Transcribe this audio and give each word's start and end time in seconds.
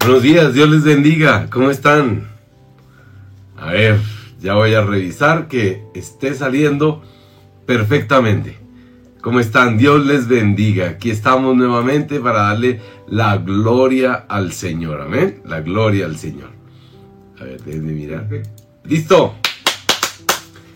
Buenos 0.00 0.22
días, 0.22 0.54
Dios 0.54 0.70
les 0.70 0.82
bendiga. 0.82 1.48
¿Cómo 1.50 1.70
están? 1.70 2.26
A 3.58 3.72
ver, 3.72 4.00
ya 4.40 4.54
voy 4.54 4.72
a 4.72 4.80
revisar 4.80 5.46
que 5.46 5.84
esté 5.94 6.34
saliendo 6.34 7.02
perfectamente. 7.66 8.58
¿Cómo 9.20 9.40
están? 9.40 9.76
Dios 9.76 10.06
les 10.06 10.26
bendiga. 10.26 10.88
Aquí 10.88 11.10
estamos 11.10 11.54
nuevamente 11.54 12.18
para 12.18 12.44
darle 12.44 12.80
la 13.08 13.36
gloria 13.36 14.24
al 14.26 14.52
Señor. 14.52 15.02
Amén. 15.02 15.42
La 15.44 15.60
gloria 15.60 16.06
al 16.06 16.16
Señor. 16.16 16.48
A 17.38 17.44
ver, 17.44 17.62
déjenme 17.62 17.92
mirar. 17.92 18.26
Listo. 18.84 19.34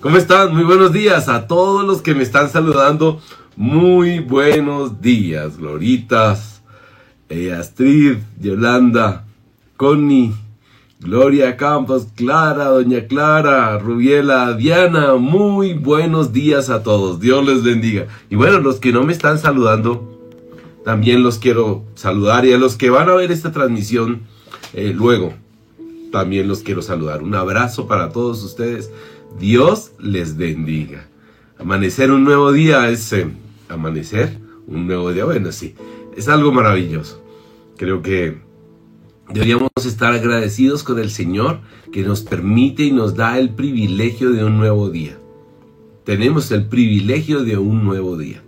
¿Cómo 0.00 0.18
están? 0.18 0.54
Muy 0.54 0.64
buenos 0.64 0.92
días 0.92 1.30
a 1.30 1.46
todos 1.46 1.86
los 1.86 2.02
que 2.02 2.14
me 2.14 2.24
están 2.24 2.50
saludando. 2.50 3.22
Muy 3.56 4.18
buenos 4.18 5.00
días, 5.00 5.56
Gloritas, 5.56 6.53
Astrid, 7.30 8.18
Yolanda, 8.40 9.24
Connie, 9.76 10.32
Gloria 11.00 11.56
Campos, 11.56 12.06
Clara, 12.14 12.66
Doña 12.66 13.06
Clara, 13.06 13.78
Rubiela, 13.78 14.54
Diana. 14.54 15.16
Muy 15.16 15.74
buenos 15.74 16.32
días 16.32 16.70
a 16.70 16.82
todos. 16.82 17.20
Dios 17.20 17.44
les 17.44 17.62
bendiga. 17.62 18.06
Y 18.30 18.36
bueno, 18.36 18.58
los 18.60 18.80
que 18.80 18.92
no 18.92 19.04
me 19.04 19.12
están 19.12 19.38
saludando, 19.38 20.18
también 20.84 21.22
los 21.22 21.38
quiero 21.38 21.84
saludar. 21.94 22.46
Y 22.46 22.52
a 22.52 22.58
los 22.58 22.76
que 22.76 22.88
van 22.90 23.08
a 23.10 23.14
ver 23.14 23.32
esta 23.32 23.52
transmisión 23.52 24.22
eh, 24.72 24.92
luego, 24.94 25.34
también 26.10 26.48
los 26.48 26.60
quiero 26.60 26.80
saludar. 26.80 27.22
Un 27.22 27.34
abrazo 27.34 27.86
para 27.86 28.10
todos 28.10 28.42
ustedes. 28.42 28.90
Dios 29.38 29.92
les 29.98 30.36
bendiga. 30.36 31.06
Amanecer 31.58 32.12
un 32.12 32.24
nuevo 32.24 32.52
día 32.52 32.88
es... 32.88 33.14
Amanecer, 33.68 34.38
un 34.66 34.86
nuevo 34.86 35.12
día. 35.12 35.24
Bueno, 35.24 35.52
sí, 35.52 35.74
es 36.16 36.28
algo 36.28 36.52
maravilloso. 36.52 37.22
Creo 37.76 38.02
que 38.02 38.38
deberíamos 39.28 39.70
estar 39.84 40.12
agradecidos 40.12 40.82
con 40.82 40.98
el 40.98 41.10
Señor 41.10 41.60
que 41.92 42.02
nos 42.02 42.22
permite 42.22 42.84
y 42.84 42.92
nos 42.92 43.14
da 43.14 43.38
el 43.38 43.50
privilegio 43.50 44.30
de 44.30 44.44
un 44.44 44.56
nuevo 44.56 44.90
día. 44.90 45.18
Tenemos 46.04 46.50
el 46.50 46.66
privilegio 46.66 47.44
de 47.44 47.56
un 47.56 47.84
nuevo 47.84 48.16
día. 48.16 48.42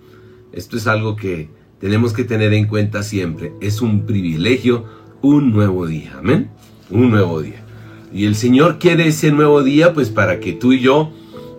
Esto 0.53 0.77
es 0.77 0.87
algo 0.87 1.17
que 1.17 1.49
tenemos 1.81 2.13
que 2.13 2.25
tener 2.25 2.53
en 2.53 2.67
cuenta 2.67 3.03
siempre. 3.03 3.53
Es 3.61 3.81
un 3.81 4.07
privilegio, 4.07 4.85
un 5.23 5.53
nuevo 5.53 5.87
día. 5.87 6.17
Amén. 6.19 6.51
Un 6.91 7.11
nuevo 7.11 7.41
día. 7.41 7.65
Y 8.12 8.27
el 8.27 8.35
Señor 8.35 8.79
quiere 8.79 9.09
ese 9.09 9.33
nuevo 9.33 9.62
día 9.62 9.93
pues 9.93 10.11
para 10.11 10.39
que 10.41 10.53
tú 10.53 10.73
y 10.73 10.81
yo 10.81 11.11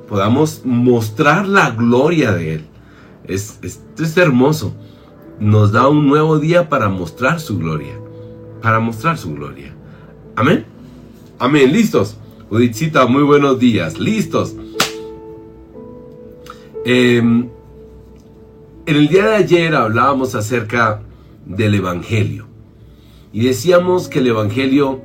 podamos 0.08 0.62
mostrar 0.66 1.48
la 1.48 1.72
gloria 1.72 2.32
de 2.32 2.56
Él. 2.56 2.66
Es, 3.26 3.60
esto 3.62 4.04
es 4.04 4.16
hermoso. 4.18 4.76
Nos 5.40 5.72
da 5.72 5.88
un 5.88 6.08
nuevo 6.08 6.40
día 6.40 6.68
para 6.68 6.90
mostrar 6.90 7.40
su 7.40 7.60
gloria. 7.60 7.94
Para 8.62 8.80
mostrar 8.80 9.18
su 9.18 9.34
gloria. 9.34 9.74
Amén. 10.36 10.66
Amén. 11.38 11.72
¿Listos? 11.72 12.18
Judicita, 12.50 13.06
muy 13.06 13.22
buenos 13.22 13.60
días. 13.60 14.00
¿Listos? 14.00 14.56
Em, 16.86 17.50
en 18.86 18.96
el 18.96 19.08
día 19.10 19.28
de 19.28 19.36
ayer 19.36 19.76
hablábamos 19.76 20.34
acerca 20.34 21.02
del 21.46 21.76
Evangelio. 21.76 22.48
Y 23.32 23.46
decíamos 23.46 24.08
que 24.08 24.20
el 24.20 24.28
Evangelio, 24.28 25.02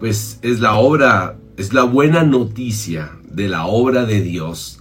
pues, 0.00 0.38
es 0.40 0.60
la 0.60 0.76
obra, 0.76 1.36
es 1.58 1.74
la 1.74 1.82
buena 1.82 2.22
noticia 2.22 3.18
de 3.24 3.48
la 3.48 3.66
obra 3.66 4.06
de 4.06 4.22
Dios 4.22 4.77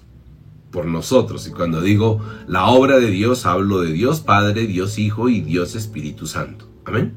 por 0.71 0.85
nosotros. 0.85 1.47
Y 1.47 1.51
cuando 1.51 1.81
digo 1.81 2.21
la 2.47 2.67
obra 2.67 2.99
de 2.99 3.09
Dios, 3.09 3.45
hablo 3.45 3.81
de 3.81 3.91
Dios 3.91 4.21
Padre, 4.21 4.67
Dios 4.67 4.99
Hijo 4.99 5.29
y 5.29 5.41
Dios 5.41 5.75
Espíritu 5.75 6.27
Santo. 6.27 6.67
Amén. 6.85 7.13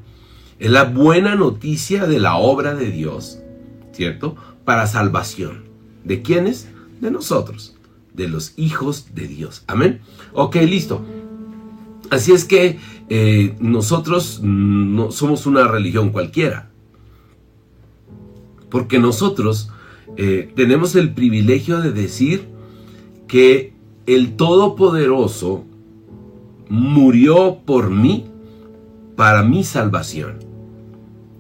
Es 0.59 0.70
la 0.70 0.84
buena 0.84 1.37
noticia 1.37 2.07
de 2.07 2.19
la 2.19 2.37
obra 2.37 2.75
de 2.75 2.91
Dios, 2.91 3.39
¿cierto? 3.92 4.37
Para 4.65 4.87
salvación. 4.87 5.65
¿De 6.05 6.23
quiénes? 6.23 6.69
De 7.01 7.11
nosotros, 7.11 7.77
de 8.14 8.29
los 8.29 8.52
hijos 8.57 9.14
de 9.14 9.27
Dios. 9.27 9.64
Amén. 9.67 10.01
Ok, 10.33 10.57
listo. 10.57 11.03
Así 12.11 12.33
es 12.33 12.45
que 12.45 12.79
eh, 13.08 13.57
nosotros 13.61 14.41
no 14.42 15.11
somos 15.13 15.47
una 15.47 15.67
religión 15.67 16.11
cualquiera. 16.11 16.70
Porque 18.69 18.98
nosotros 18.98 19.70
eh, 20.17 20.53
tenemos 20.55 20.95
el 20.95 21.14
privilegio 21.14 21.80
de 21.80 21.92
decir 21.92 22.48
que 23.30 23.73
el 24.07 24.35
Todopoderoso 24.35 25.64
murió 26.68 27.58
por 27.64 27.89
mí 27.89 28.24
para 29.14 29.45
mi 29.45 29.63
salvación. 29.63 30.39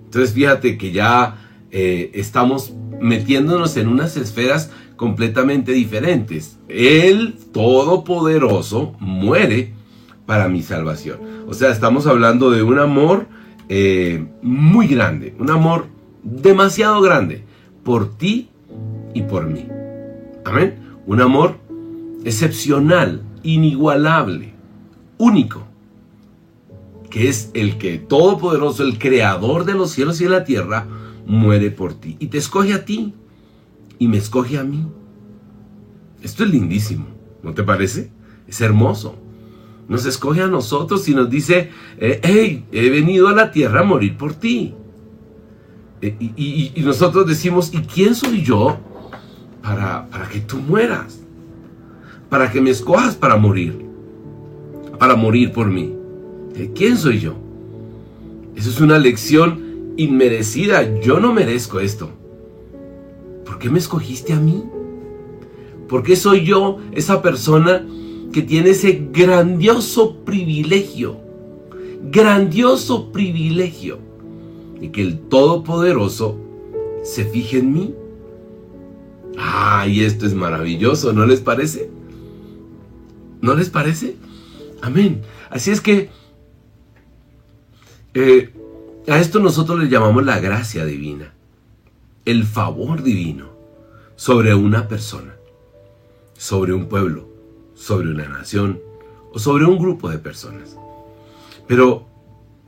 Entonces 0.04 0.32
fíjate 0.32 0.78
que 0.78 0.92
ya 0.92 1.48
eh, 1.72 2.12
estamos 2.14 2.74
metiéndonos 3.00 3.76
en 3.76 3.88
unas 3.88 4.16
esferas 4.16 4.70
completamente 4.94 5.72
diferentes. 5.72 6.60
El 6.68 7.34
Todopoderoso 7.52 8.94
muere 9.00 9.72
para 10.26 10.48
mi 10.48 10.62
salvación. 10.62 11.18
O 11.48 11.54
sea, 11.54 11.72
estamos 11.72 12.06
hablando 12.06 12.52
de 12.52 12.62
un 12.62 12.78
amor 12.78 13.26
eh, 13.68 14.24
muy 14.42 14.86
grande, 14.86 15.34
un 15.40 15.50
amor 15.50 15.86
demasiado 16.22 17.00
grande 17.00 17.42
por 17.82 18.16
ti 18.16 18.48
y 19.12 19.22
por 19.22 19.48
mí. 19.48 19.66
Amén. 20.44 20.76
Un 21.04 21.20
amor 21.20 21.56
excepcional, 22.24 23.22
inigualable, 23.42 24.54
único, 25.18 25.66
que 27.10 27.28
es 27.28 27.50
el 27.54 27.78
que 27.78 27.98
Todopoderoso, 27.98 28.84
el 28.84 28.98
Creador 28.98 29.64
de 29.64 29.74
los 29.74 29.90
cielos 29.90 30.20
y 30.20 30.24
de 30.24 30.30
la 30.30 30.44
tierra, 30.44 30.86
muere 31.26 31.70
por 31.70 31.94
ti. 31.94 32.16
Y 32.20 32.28
te 32.28 32.38
escoge 32.38 32.72
a 32.72 32.84
ti 32.84 33.14
y 33.98 34.08
me 34.08 34.16
escoge 34.16 34.58
a 34.58 34.64
mí. 34.64 34.86
Esto 36.22 36.44
es 36.44 36.50
lindísimo, 36.50 37.06
¿no 37.42 37.52
te 37.52 37.62
parece? 37.62 38.12
Es 38.46 38.60
hermoso. 38.60 39.16
Nos 39.88 40.06
escoge 40.06 40.42
a 40.42 40.46
nosotros 40.46 41.08
y 41.08 41.14
nos 41.14 41.28
dice, 41.28 41.70
eh, 41.98 42.20
hey, 42.22 42.64
he 42.70 42.90
venido 42.90 43.28
a 43.28 43.32
la 43.32 43.50
tierra 43.50 43.80
a 43.80 43.84
morir 43.84 44.16
por 44.16 44.34
ti. 44.34 44.74
Eh, 46.00 46.16
y, 46.36 46.72
nosotros 46.82 47.26
decimos, 47.26 47.74
¿y 47.74 47.78
quién 47.78 48.14
soy 48.14 48.42
yo 48.42 48.78
para, 49.62 50.08
para 50.08 50.28
que 50.28 50.40
tú 50.40 50.58
mueras? 50.58 51.19
Para 52.30 52.50
que 52.50 52.60
me 52.60 52.70
escojas 52.70 53.16
para 53.16 53.36
morir, 53.36 53.84
para 54.98 55.16
morir 55.16 55.52
por 55.52 55.66
mí. 55.66 55.94
¿Quién 56.74 56.96
soy 56.96 57.18
yo? 57.18 57.34
Eso 58.54 58.70
es 58.70 58.80
una 58.80 58.98
lección 58.98 59.92
inmerecida. 59.96 61.00
Yo 61.00 61.18
no 61.20 61.32
merezco 61.32 61.80
esto. 61.80 62.10
¿Por 63.44 63.58
qué 63.58 63.68
me 63.68 63.78
escogiste 63.78 64.32
a 64.32 64.40
mí? 64.40 64.62
¿Por 65.88 66.02
qué 66.04 66.14
soy 66.14 66.44
yo 66.44 66.78
esa 66.92 67.20
persona 67.20 67.84
que 68.32 68.42
tiene 68.42 68.70
ese 68.70 69.08
grandioso 69.12 70.16
privilegio? 70.24 71.16
Grandioso 72.12 73.10
privilegio. 73.10 73.98
Y 74.80 74.88
que 74.88 75.02
el 75.02 75.18
Todopoderoso 75.18 76.36
se 77.02 77.24
fije 77.24 77.58
en 77.58 77.72
mí. 77.72 77.94
¡Ay, 79.36 80.04
esto 80.04 80.26
es 80.26 80.34
maravilloso! 80.34 81.12
¿No 81.12 81.26
les 81.26 81.40
parece? 81.40 81.90
¿No 83.40 83.54
les 83.54 83.70
parece? 83.70 84.16
Amén. 84.82 85.22
Así 85.50 85.70
es 85.70 85.80
que 85.80 86.10
eh, 88.14 88.52
a 89.08 89.18
esto 89.18 89.40
nosotros 89.40 89.78
le 89.78 89.88
llamamos 89.88 90.24
la 90.24 90.40
gracia 90.40 90.84
divina, 90.84 91.32
el 92.24 92.44
favor 92.44 93.02
divino 93.02 93.50
sobre 94.16 94.54
una 94.54 94.88
persona, 94.88 95.34
sobre 96.36 96.74
un 96.74 96.86
pueblo, 96.86 97.28
sobre 97.74 98.10
una 98.10 98.28
nación 98.28 98.80
o 99.32 99.38
sobre 99.38 99.64
un 99.64 99.78
grupo 99.78 100.10
de 100.10 100.18
personas. 100.18 100.76
Pero 101.66 102.06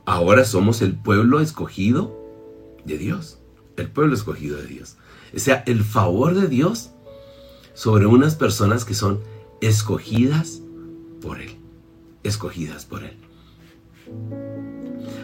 ahora 0.05 0.43
somos 0.43 0.81
el 0.81 0.95
pueblo 0.95 1.39
escogido 1.39 2.17
de 2.83 2.97
Dios, 2.97 3.37
el 3.77 3.89
pueblo 3.89 4.15
escogido 4.15 4.57
de 4.57 4.65
Dios. 4.67 4.97
O 5.35 5.39
sea, 5.39 5.63
el 5.67 5.83
favor 5.83 6.33
de 6.33 6.47
Dios 6.47 6.91
sobre 7.73 8.05
unas 8.05 8.35
personas 8.35 8.85
que 8.85 8.93
son 8.93 9.21
escogidas 9.61 10.62
por 11.23 11.39
Él, 11.39 11.55
escogidas 12.23 12.85
por 12.85 13.03
Él. 13.03 13.17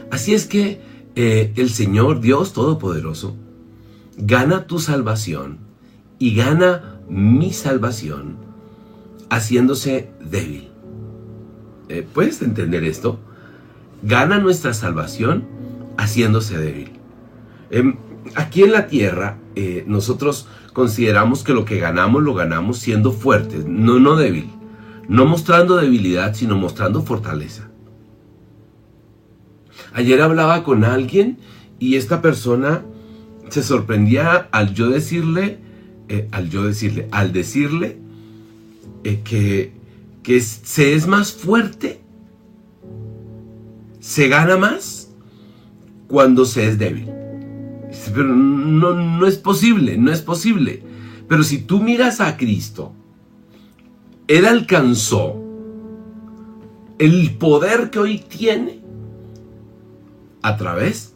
Así 0.10 0.34
es 0.34 0.48
que 0.48 0.82
eh, 1.16 1.52
el 1.58 1.70
Señor 1.70 2.22
Dios 2.22 2.54
Todopoderoso 2.54 3.36
gana 4.18 4.66
tu 4.66 4.80
salvación 4.80 5.60
y 6.18 6.36
gana 6.36 7.02
mi 7.10 7.52
salvación 7.52 8.38
haciéndose 9.30 10.10
débil. 10.22 10.70
Eh, 11.90 12.08
¿Puedes 12.14 12.42
entender 12.42 12.86
esto? 12.86 13.20
Gana 14.02 14.40
nuestra 14.40 14.74
salvación 14.74 15.46
haciéndose 15.98 16.58
débil. 16.58 16.92
Em, 17.72 17.98
aquí 18.36 18.64
en 18.64 18.72
la 18.72 18.88
tierra 18.88 19.38
eh, 19.56 19.84
nosotros 19.86 20.48
consideramos 20.72 21.44
que 21.44 21.54
lo 21.54 21.66
que 21.66 21.78
ganamos 21.78 22.24
lo 22.24 22.34
ganamos 22.34 22.80
siendo 22.80 23.12
fuertes, 23.12 23.66
no, 23.66 24.00
no 24.00 24.16
débil. 24.16 24.50
No 25.10 25.26
mostrando 25.26 25.76
debilidad, 25.76 26.36
sino 26.36 26.56
mostrando 26.56 27.02
fortaleza. 27.02 27.68
Ayer 29.94 30.22
hablaba 30.22 30.64
con 30.64 30.84
alguien 30.84 31.40
Y 31.80 31.96
esta 31.96 32.22
persona 32.22 32.84
se 33.50 33.64
sorprendía 33.64 34.48
al 34.52 34.74
yo 34.74 34.90
decirle, 34.90 35.58
eh, 36.10 36.28
al 36.32 36.50
yo 36.50 36.64
decirle, 36.64 37.08
al 37.12 37.34
decirle 37.34 37.98
eh, 39.04 39.22
que, 39.24 39.74
que 40.22 40.40
se 40.42 40.94
es 40.94 41.08
más 41.08 41.32
fuerte, 41.32 42.02
se 44.00 44.28
gana 44.28 44.58
más 44.58 45.10
cuando 46.08 46.46
se 46.46 46.68
es 46.68 46.78
débil. 46.78 47.10
Pero 48.14 48.36
no, 48.36 48.94
no 48.94 49.26
es 49.26 49.38
posible, 49.38 49.98
no 49.98 50.12
es 50.12 50.22
posible. 50.22 50.84
Pero 51.28 51.44
si 51.44 51.60
tú 51.60 51.82
miras 51.82 52.20
a 52.20 52.38
Cristo, 52.38 52.94
Él 54.30 54.46
alcanzó 54.46 55.42
el 57.00 57.36
poder 57.40 57.90
que 57.90 57.98
hoy 57.98 58.20
tiene 58.20 58.80
a 60.44 60.56
través 60.56 61.16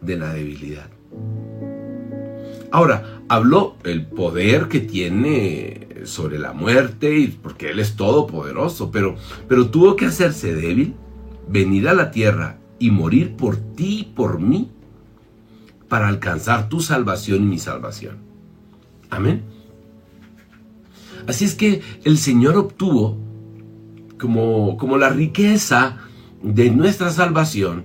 de 0.00 0.16
la 0.16 0.32
debilidad. 0.32 0.90
Ahora, 2.72 3.22
habló 3.28 3.76
el 3.84 4.06
poder 4.06 4.66
que 4.66 4.80
tiene 4.80 5.86
sobre 6.02 6.40
la 6.40 6.52
muerte, 6.52 7.32
porque 7.40 7.70
Él 7.70 7.78
es 7.78 7.94
todopoderoso, 7.94 8.90
pero, 8.90 9.14
pero 9.46 9.70
tuvo 9.70 9.94
que 9.94 10.06
hacerse 10.06 10.52
débil, 10.52 10.96
venir 11.46 11.88
a 11.88 11.94
la 11.94 12.10
tierra 12.10 12.58
y 12.80 12.90
morir 12.90 13.36
por 13.36 13.56
ti 13.56 14.00
y 14.00 14.04
por 14.16 14.40
mí 14.40 14.68
para 15.88 16.08
alcanzar 16.08 16.68
tu 16.68 16.80
salvación 16.80 17.44
y 17.44 17.46
mi 17.46 17.58
salvación. 17.60 18.16
Amén. 19.10 19.57
Así 21.28 21.44
es 21.44 21.54
que 21.54 21.82
el 22.04 22.16
Señor 22.16 22.56
obtuvo 22.56 23.18
como, 24.18 24.78
como 24.78 24.96
la 24.96 25.10
riqueza 25.10 25.98
de 26.42 26.70
nuestra 26.70 27.10
salvación 27.10 27.84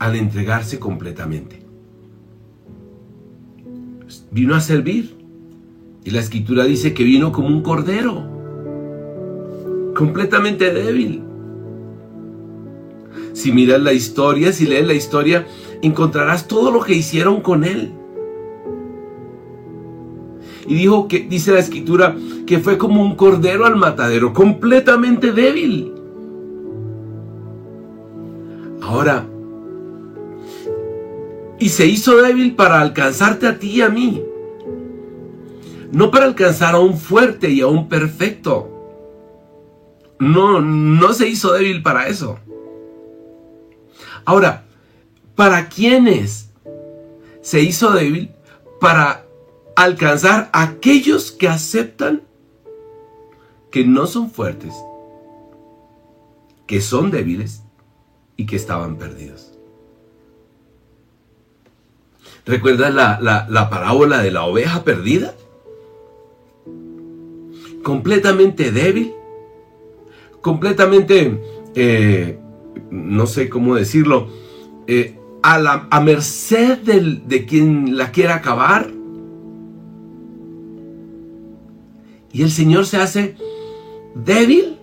al 0.00 0.16
entregarse 0.16 0.80
completamente. 0.80 1.62
Vino 4.32 4.56
a 4.56 4.60
servir. 4.60 5.16
Y 6.04 6.10
la 6.10 6.18
escritura 6.18 6.64
dice 6.64 6.92
que 6.92 7.04
vino 7.04 7.30
como 7.30 7.46
un 7.46 7.62
cordero, 7.62 8.28
completamente 9.94 10.72
débil. 10.72 11.22
Si 13.34 13.52
miras 13.52 13.80
la 13.80 13.92
historia, 13.92 14.52
si 14.52 14.66
lees 14.66 14.84
la 14.84 14.94
historia, 14.94 15.46
encontrarás 15.80 16.48
todo 16.48 16.72
lo 16.72 16.82
que 16.82 16.94
hicieron 16.94 17.40
con 17.40 17.62
él. 17.62 17.92
Y 20.66 20.74
dijo 20.74 21.08
que, 21.08 21.20
dice 21.20 21.52
la 21.52 21.58
escritura, 21.58 22.16
que 22.46 22.58
fue 22.58 22.78
como 22.78 23.02
un 23.02 23.16
cordero 23.16 23.66
al 23.66 23.76
matadero, 23.76 24.32
completamente 24.32 25.32
débil. 25.32 25.92
Ahora, 28.80 29.26
y 31.58 31.68
se 31.68 31.86
hizo 31.86 32.20
débil 32.20 32.54
para 32.54 32.80
alcanzarte 32.80 33.46
a 33.46 33.58
ti 33.58 33.70
y 33.70 33.80
a 33.80 33.88
mí. 33.88 34.22
No 35.92 36.10
para 36.10 36.24
alcanzar 36.24 36.74
a 36.74 36.80
un 36.80 36.96
fuerte 36.96 37.50
y 37.50 37.60
a 37.60 37.66
un 37.66 37.88
perfecto. 37.88 38.68
No, 40.18 40.60
no 40.60 41.12
se 41.12 41.28
hizo 41.28 41.52
débil 41.52 41.82
para 41.82 42.08
eso. 42.08 42.38
Ahora, 44.24 44.64
¿Para 45.34 45.68
quiénes 45.68 46.50
se 47.40 47.62
hizo 47.62 47.90
débil? 47.92 48.30
Para 48.80 49.24
alcanzar 49.76 50.50
a 50.52 50.62
aquellos 50.62 51.32
que 51.32 51.48
aceptan 51.48 52.22
que 53.70 53.84
no 53.84 54.06
son 54.06 54.30
fuertes, 54.30 54.74
que 56.66 56.80
son 56.80 57.10
débiles 57.10 57.62
y 58.36 58.46
que 58.46 58.56
estaban 58.56 58.96
perdidos. 58.96 59.52
¿Recuerdas 62.44 62.92
la, 62.92 63.70
parábola 63.70 64.22
de 64.22 64.30
la 64.30 64.44
oveja 64.44 64.84
perdida? 64.84 65.34
Completamente 67.82 68.72
débil, 68.72 69.12
completamente, 70.40 71.40
eh, 71.74 72.38
no 72.90 73.26
sé 73.26 73.48
cómo 73.48 73.74
decirlo, 73.74 74.28
eh, 74.86 75.18
a, 75.42 75.58
la, 75.58 75.88
a 75.90 76.00
merced 76.00 76.78
de 76.78 77.46
quien 77.46 77.96
la 77.96 78.12
quiera 78.12 78.36
acabar. 78.36 79.01
Y 82.32 82.42
el 82.42 82.50
Señor 82.50 82.86
se 82.86 82.96
hace 82.96 83.36
débil 84.14 84.78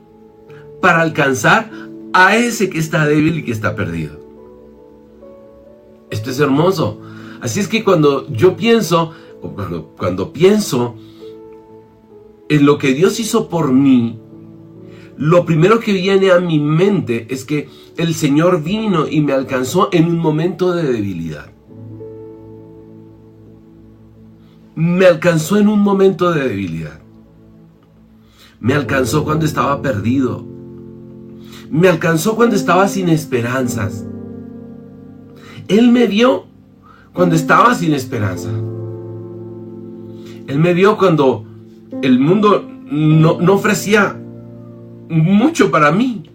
para 0.81 1.01
alcanzar 1.01 1.71
a 2.13 2.35
ese 2.35 2.69
que 2.69 2.79
está 2.79 3.05
débil 3.05 3.39
y 3.39 3.43
que 3.43 3.51
está 3.51 3.75
perdido. 3.75 4.19
Esto 6.09 6.31
es 6.31 6.39
hermoso. 6.39 6.99
Así 7.41 7.59
es 7.59 7.67
que 7.67 7.83
cuando 7.83 8.27
yo 8.31 8.55
pienso, 8.55 9.13
cuando, 9.41 9.93
cuando 9.97 10.33
pienso 10.33 10.95
en 12.49 12.65
lo 12.65 12.77
que 12.77 12.93
Dios 12.93 13.19
hizo 13.19 13.49
por 13.49 13.71
mí, 13.71 14.19
lo 15.17 15.45
primero 15.45 15.79
que 15.79 15.93
viene 15.93 16.31
a 16.31 16.39
mi 16.39 16.59
mente 16.59 17.27
es 17.29 17.45
que 17.45 17.67
el 17.97 18.15
Señor 18.15 18.63
vino 18.63 19.07
y 19.07 19.21
me 19.21 19.33
alcanzó 19.33 19.89
en 19.91 20.05
un 20.05 20.17
momento 20.17 20.71
de 20.71 20.83
debilidad. 20.83 21.51
Me 24.75 25.05
alcanzó 25.05 25.57
en 25.57 25.67
un 25.67 25.81
momento 25.81 26.31
de 26.31 26.47
debilidad. 26.47 27.01
Me 28.59 28.73
alcanzó 28.73 29.23
cuando 29.23 29.45
estaba 29.45 29.81
perdido. 29.81 30.45
Me 31.71 31.87
alcanzó 31.87 32.35
cuando 32.35 32.55
estaba 32.55 32.87
sin 32.87 33.09
esperanzas. 33.09 34.05
Él 35.67 35.91
me 35.91 36.07
vio 36.07 36.45
cuando 37.13 37.35
estaba 37.35 37.73
sin 37.75 37.93
esperanza. 37.93 38.49
Él 40.47 40.59
me 40.59 40.73
vio 40.73 40.97
cuando 40.97 41.45
el 42.01 42.19
mundo 42.19 42.67
no, 42.91 43.39
no 43.39 43.53
ofrecía 43.53 44.19
mucho 45.09 45.71
para 45.71 45.91
mí. 45.91 46.29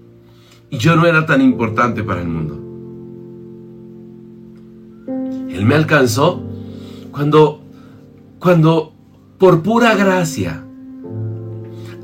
Y 0.70 0.78
yo 0.78 0.96
no 0.96 1.06
era 1.06 1.26
tan 1.26 1.40
importante 1.40 2.02
para 2.02 2.20
el 2.20 2.28
mundo. 2.28 2.60
Él 5.54 5.66
me 5.66 5.74
alcanzó 5.74 6.42
cuando, 7.12 7.60
cuando 8.40 8.92
por 9.38 9.62
pura 9.62 9.94
gracia, 9.94 10.64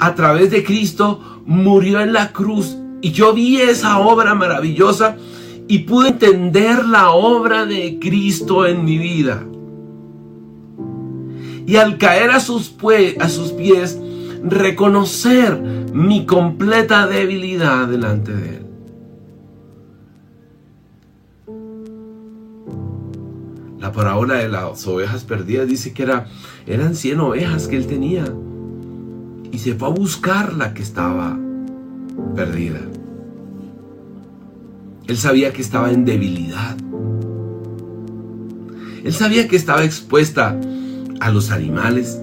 a 0.00 0.14
través 0.14 0.50
de 0.50 0.64
Cristo, 0.64 1.43
murió 1.47 2.00
en 2.00 2.12
la 2.12 2.32
cruz. 2.32 2.76
Y 3.02 3.12
yo 3.12 3.32
vi 3.32 3.61
esa 3.61 3.99
obra 3.99 4.35
maravillosa 4.35 5.17
y 5.69 5.81
pude 5.81 6.08
entender 6.08 6.85
la 6.85 7.11
obra 7.11 7.66
de 7.66 7.99
Cristo 8.00 8.66
en 8.66 8.85
mi 8.85 8.99
vida. 8.99 9.45
Y 11.66 11.76
al 11.76 11.99
caer 11.99 12.30
a 12.30 12.40
sus, 12.40 12.71
pies, 12.71 13.99
reconocer 14.42 15.61
mi 15.92 16.26
completa 16.26 17.07
debilidad 17.07 17.87
delante 17.87 18.35
de 18.35 18.49
Él. 18.57 18.66
La 23.78 23.92
parábola 23.92 24.35
de 24.35 24.49
las 24.49 24.87
ovejas 24.87 25.25
perdidas 25.25 25.69
dice 25.69 25.92
que 25.92 26.02
era, 26.02 26.26
eran 26.66 26.95
100 26.95 27.21
ovejas 27.21 27.69
que 27.69 27.76
Él 27.76 27.87
tenía. 27.87 28.25
Y 29.52 29.59
se 29.59 29.75
fue 29.75 29.88
a 29.88 29.92
buscar 29.92 30.54
la 30.54 30.75
que 30.75 30.83
estaba 30.83 31.38
perdida. 32.35 32.80
Él 35.07 35.16
sabía 35.16 35.52
que 35.52 35.62
estaba 35.62 35.90
en 35.90 36.04
debilidad. 36.04 36.76
Él 39.02 39.12
sabía 39.12 39.49
que 39.49 39.57
estaba 39.57 39.85
expuesta 39.85 40.59
a 41.21 41.30
los 41.30 41.50
animales, 41.50 42.21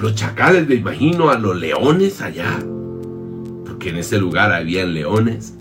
los 0.00 0.14
chacales, 0.14 0.68
me 0.68 0.76
imagino, 0.76 1.30
a 1.30 1.38
los 1.38 1.56
leones 1.56 2.20
allá, 2.20 2.58
porque 3.66 3.90
en 3.90 3.96
ese 3.96 4.18
lugar 4.18 4.52
habían 4.52 4.94
leones. 4.94 5.54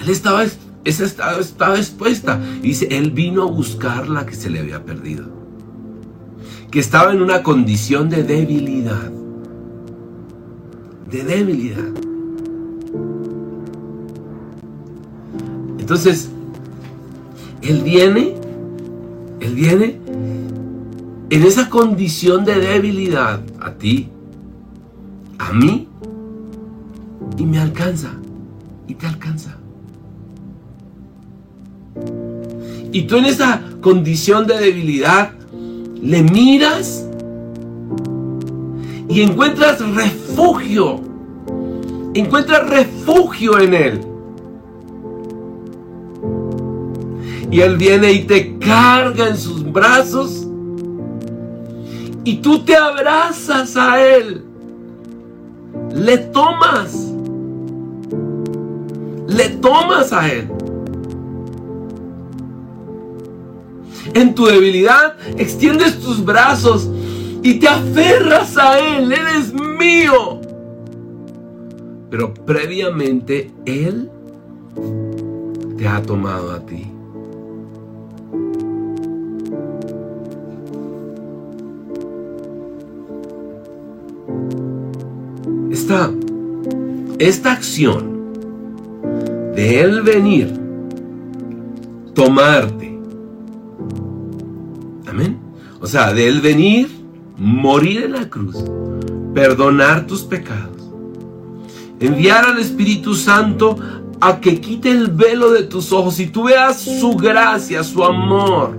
Él 0.00 0.08
estaba, 0.08 0.44
estaba, 0.84 1.40
estaba 1.40 1.76
expuesta. 1.76 2.40
Dice, 2.62 2.88
él 2.90 3.10
vino 3.10 3.42
a 3.42 3.46
buscar 3.46 4.08
la 4.08 4.26
que 4.26 4.34
se 4.34 4.50
le 4.50 4.60
había 4.60 4.84
perdido. 4.84 5.37
Que 6.70 6.80
estaba 6.80 7.12
en 7.12 7.22
una 7.22 7.42
condición 7.42 8.08
de 8.08 8.22
debilidad. 8.22 9.10
De 11.10 11.24
debilidad. 11.24 11.88
Entonces, 15.78 16.28
Él 17.62 17.82
viene, 17.82 18.34
Él 19.40 19.54
viene 19.54 19.98
en 21.30 21.42
esa 21.42 21.70
condición 21.70 22.44
de 22.44 22.56
debilidad 22.56 23.40
a 23.60 23.72
ti, 23.72 24.08
a 25.38 25.52
mí, 25.52 25.88
y 27.38 27.44
me 27.44 27.58
alcanza, 27.58 28.12
y 28.86 28.94
te 28.94 29.06
alcanza. 29.06 29.56
Y 32.92 33.02
tú 33.02 33.16
en 33.16 33.26
esa 33.26 33.62
condición 33.80 34.46
de 34.46 34.58
debilidad 34.58 35.32
le 36.02 36.22
miras 36.22 37.04
y 39.08 39.22
encuentras 39.22 39.80
refugio. 39.94 41.00
Encuentras 42.14 42.68
refugio 42.68 43.58
en 43.58 43.74
Él. 43.74 44.00
Y 47.50 47.60
Él 47.60 47.76
viene 47.76 48.12
y 48.12 48.24
te 48.24 48.58
carga 48.58 49.28
en 49.28 49.36
sus 49.36 49.70
brazos. 49.72 50.46
Y 52.24 52.36
tú 52.36 52.60
te 52.60 52.76
abrazas 52.76 53.76
a 53.76 54.04
Él. 54.04 54.42
Le 55.94 56.18
tomas. 56.18 57.12
Le 59.26 59.48
tomas 59.60 60.12
a 60.12 60.28
Él. 60.30 60.48
En 64.18 64.34
tu 64.34 64.46
debilidad 64.46 65.14
extiendes 65.36 66.00
tus 66.00 66.24
brazos 66.24 66.90
y 67.40 67.60
te 67.60 67.68
aferras 67.68 68.56
a 68.56 68.80
Él. 68.80 69.12
Él 69.12 69.26
es 69.38 69.54
mío. 69.54 70.40
Pero 72.10 72.34
previamente 72.34 73.48
Él 73.64 74.10
te 75.76 75.86
ha 75.86 76.02
tomado 76.02 76.50
a 76.50 76.66
ti. 76.66 76.90
Esta, 85.70 86.10
esta 87.20 87.52
acción 87.52 88.32
de 89.54 89.80
Él 89.80 90.02
venir, 90.02 90.52
tomarte, 92.14 92.87
O 95.88 95.90
sea, 95.90 96.12
de 96.12 96.28
Él 96.28 96.42
venir, 96.42 96.90
morir 97.38 98.02
en 98.02 98.12
la 98.12 98.28
cruz, 98.28 98.56
perdonar 99.32 100.06
tus 100.06 100.20
pecados, 100.20 100.92
enviar 101.98 102.44
al 102.44 102.58
Espíritu 102.58 103.14
Santo 103.14 103.74
a 104.20 104.38
que 104.38 104.60
quite 104.60 104.90
el 104.90 105.06
velo 105.06 105.50
de 105.50 105.62
tus 105.62 105.90
ojos 105.90 106.20
y 106.20 106.26
tú 106.26 106.42
veas 106.42 106.78
su 106.78 107.16
gracia, 107.16 107.82
su 107.82 108.04
amor. 108.04 108.78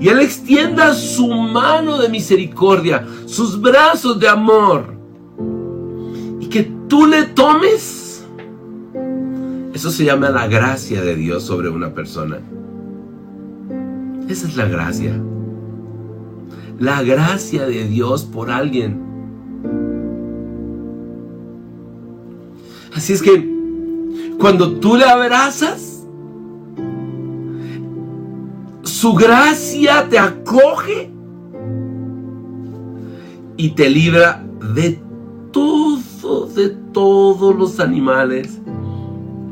Y 0.00 0.08
Él 0.08 0.18
extienda 0.18 0.92
su 0.92 1.28
mano 1.28 1.96
de 1.96 2.08
misericordia, 2.08 3.06
sus 3.26 3.60
brazos 3.60 4.18
de 4.18 4.28
amor. 4.28 4.96
Y 6.40 6.46
que 6.46 6.68
tú 6.88 7.06
le 7.06 7.22
tomes. 7.22 8.26
Eso 9.72 9.92
se 9.92 10.04
llama 10.04 10.28
la 10.30 10.48
gracia 10.48 11.02
de 11.02 11.14
Dios 11.14 11.44
sobre 11.44 11.68
una 11.68 11.94
persona. 11.94 12.40
Esa 14.30 14.46
es 14.46 14.56
la 14.56 14.66
gracia. 14.66 15.20
La 16.78 17.02
gracia 17.02 17.66
de 17.66 17.88
Dios 17.88 18.24
por 18.24 18.48
alguien. 18.48 19.02
Así 22.94 23.12
es 23.12 23.22
que 23.22 23.50
cuando 24.38 24.78
tú 24.78 24.94
le 24.94 25.04
abrazas, 25.04 26.06
su 28.84 29.14
gracia 29.14 30.08
te 30.08 30.16
acoge 30.16 31.10
y 33.56 33.70
te 33.70 33.90
libra 33.90 34.46
de 34.76 35.00
todo, 35.50 36.46
de 36.54 36.68
todos 36.92 37.56
los 37.56 37.80
animales, 37.80 38.60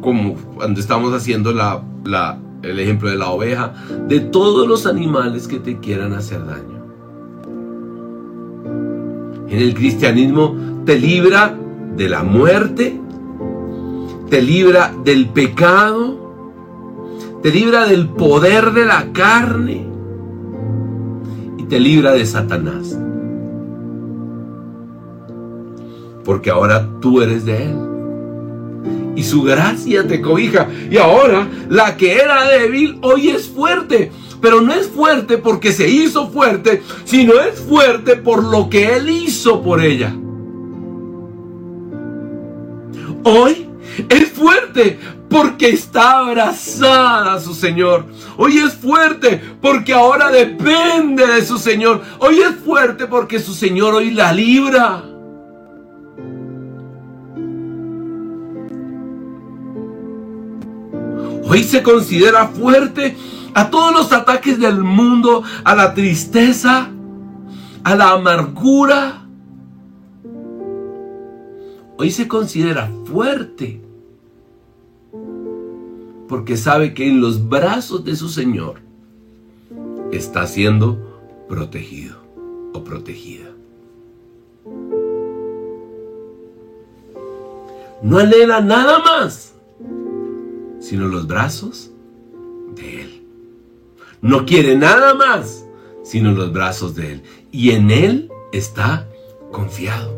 como 0.03 0.35
cuando 0.55 0.79
estamos 0.79 1.13
haciendo 1.13 1.53
la, 1.53 2.39
el 2.63 2.79
ejemplo 2.79 3.11
de 3.11 3.17
la 3.17 3.31
oveja, 3.31 3.73
de 4.09 4.21
todos 4.21 4.67
los 4.67 4.87
animales 4.87 5.47
que 5.47 5.59
te 5.59 5.79
quieran 5.79 6.13
hacer 6.13 6.45
daño. 6.45 6.79
En 9.49 9.59
el 9.59 9.75
cristianismo 9.75 10.57
te 10.85 10.99
libra 10.99 11.57
de 11.97 12.09
la 12.09 12.23
muerte, 12.23 13.01
te 14.29 14.43
libra 14.43 14.93
del 15.05 15.29
pecado, 15.31 16.19
te 17.43 17.51
libra 17.51 17.87
del 17.87 18.09
poder 18.09 18.73
de 18.73 18.85
la 18.85 19.13
carne 19.13 19.87
y 21.57 21.63
te 21.65 21.81
libra 21.81 22.13
de 22.13 22.27
Satanás. 22.27 22.99
Porque 26.25 26.51
ahora 26.51 26.87
tú 27.01 27.23
eres 27.23 27.47
de 27.47 27.71
Él. 27.71 27.98
Y 29.17 29.25
su 29.25 29.43
gracia 29.43 30.07
te 30.07 30.21
cobija. 30.21 30.69
Y 30.91 30.97
ahora 30.97 31.49
la 31.69 31.97
que 31.97 32.17
era 32.17 32.49
débil 32.49 32.99
hoy 33.03 33.29
es 33.29 33.49
fuerte. 33.49 34.13
Pero 34.41 34.61
no 34.61 34.73
es 34.73 34.87
fuerte 34.87 35.39
porque 35.39 35.73
se 35.73 35.89
hizo 35.89 36.29
fuerte, 36.29 36.83
sino 37.05 37.41
es 37.41 37.59
fuerte 37.59 38.17
por 38.17 38.45
lo 38.45 38.71
que 38.71 38.97
Él 38.97 39.09
hizo 39.09 39.63
por 39.63 39.83
ella. 39.83 40.15
Hoy 43.25 43.69
es 44.09 44.29
fuerte 44.31 44.99
porque 45.29 45.71
está 45.71 46.21
abrazada 46.21 47.35
a 47.35 47.41
su 47.41 47.55
Señor. 47.55 48.07
Hoy 48.37 48.59
es 48.59 48.75
fuerte 48.75 49.41
porque 49.61 49.93
ahora 49.93 50.31
depende 50.31 51.27
de 51.27 51.45
su 51.45 51.59
Señor. 51.59 52.03
Hoy 52.19 52.41
es 52.41 52.55
fuerte 52.65 53.07
porque 53.07 53.39
su 53.39 53.55
Señor 53.55 53.95
hoy 53.95 54.13
la 54.13 54.33
libra. 54.33 55.05
Hoy 61.49 61.65
se 61.65 61.83
considera 61.83 62.49
fuerte 62.49 63.17
a 63.55 63.71
todos 63.71 63.93
los 63.93 64.13
ataques 64.13 64.61
del 64.61 64.85
mundo, 64.85 65.43
a 65.65 65.75
la 65.75 65.95
tristeza, 65.95 66.91
a 67.85 67.97
la 67.97 68.11
amargura. 68.11 69.27
Hoy 71.97 72.11
se 72.11 72.29
considera 72.29 72.91
fuerte 73.07 73.81
porque 76.29 76.59
sabe 76.59 76.93
que 76.93 77.09
en 77.09 77.23
los 77.23 77.49
brazos 77.49 78.05
de 78.05 78.15
su 78.15 78.29
Señor 78.29 78.81
está 80.13 80.47
siendo 80.47 80.99
protegido 81.49 82.19
o 82.75 82.85
protegida. 82.85 83.49
No 88.03 88.19
anhela 88.19 88.61
nada 88.61 88.99
más, 89.01 89.55
sino 90.81 91.09
los 91.09 91.27
brazos 91.27 91.91
de 92.75 93.03
Él. 93.03 93.23
No 94.21 94.47
quiere 94.47 94.77
nada 94.77 95.15
más, 95.15 95.67
sino 96.03 96.33
los 96.33 96.53
brazos 96.53 96.95
de 96.95 97.13
Él. 97.13 97.23
Y 97.51 97.71
en 97.71 97.91
Él 97.91 98.31
está 98.53 99.09
confiado. 99.53 100.17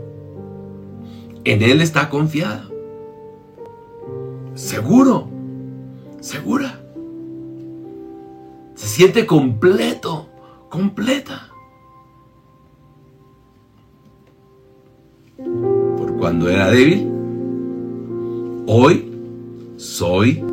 En 1.44 1.62
Él 1.62 1.80
está 1.80 2.08
confiado. 2.08 2.70
Seguro 4.54 5.30
segura. 6.20 6.80
Se 8.74 8.86
siente 8.86 9.26
completo, 9.26 10.28
completa. 10.68 11.48
Por 15.36 16.16
cuando 16.16 16.48
era 16.48 16.70
débil, 16.70 17.10
hoy 18.66 19.09
soy 19.80 20.44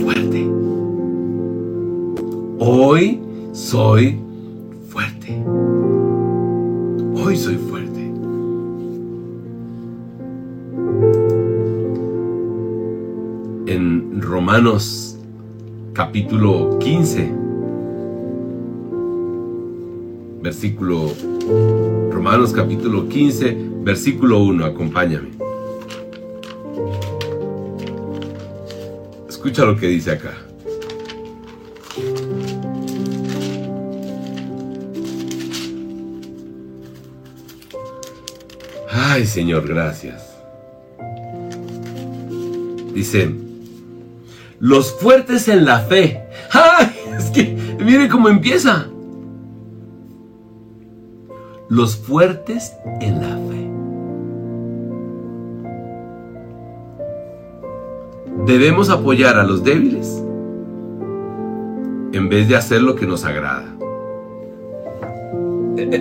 fuerte. 0.00 0.50
Hoy 2.58 3.20
soy 3.52 4.18
fuerte. 4.88 5.44
Hoy 7.14 7.36
soy 7.36 7.56
fuerte. 7.56 7.92
Romanos 14.18 15.18
capítulo 15.92 16.78
15, 16.78 17.32
versículo 20.42 21.10
Romanos 22.10 22.52
capítulo 22.52 23.08
15, 23.08 23.56
versículo 23.84 24.42
1, 24.42 24.64
acompáñame. 24.64 25.41
Escucha 29.44 29.64
lo 29.64 29.76
que 29.76 29.88
dice 29.88 30.12
acá. 30.12 30.34
Ay, 38.88 39.26
Señor, 39.26 39.66
gracias. 39.66 40.22
Dice, 42.94 43.34
los 44.60 44.92
fuertes 44.92 45.48
en 45.48 45.64
la 45.64 45.80
fe. 45.80 46.22
¡Ay! 46.52 46.92
Es 47.18 47.30
que 47.30 47.76
mire 47.80 48.08
cómo 48.08 48.28
empieza. 48.28 48.86
Los 51.68 51.96
fuertes 51.96 52.74
en 53.00 53.20
la 53.20 53.36
fe. 53.50 53.61
Debemos 58.46 58.90
apoyar 58.90 59.38
a 59.38 59.44
los 59.44 59.62
débiles 59.62 60.22
en 62.12 62.28
vez 62.28 62.48
de 62.48 62.56
hacer 62.56 62.82
lo 62.82 62.94
que 62.94 63.06
nos 63.06 63.24
agrada. 63.24 63.64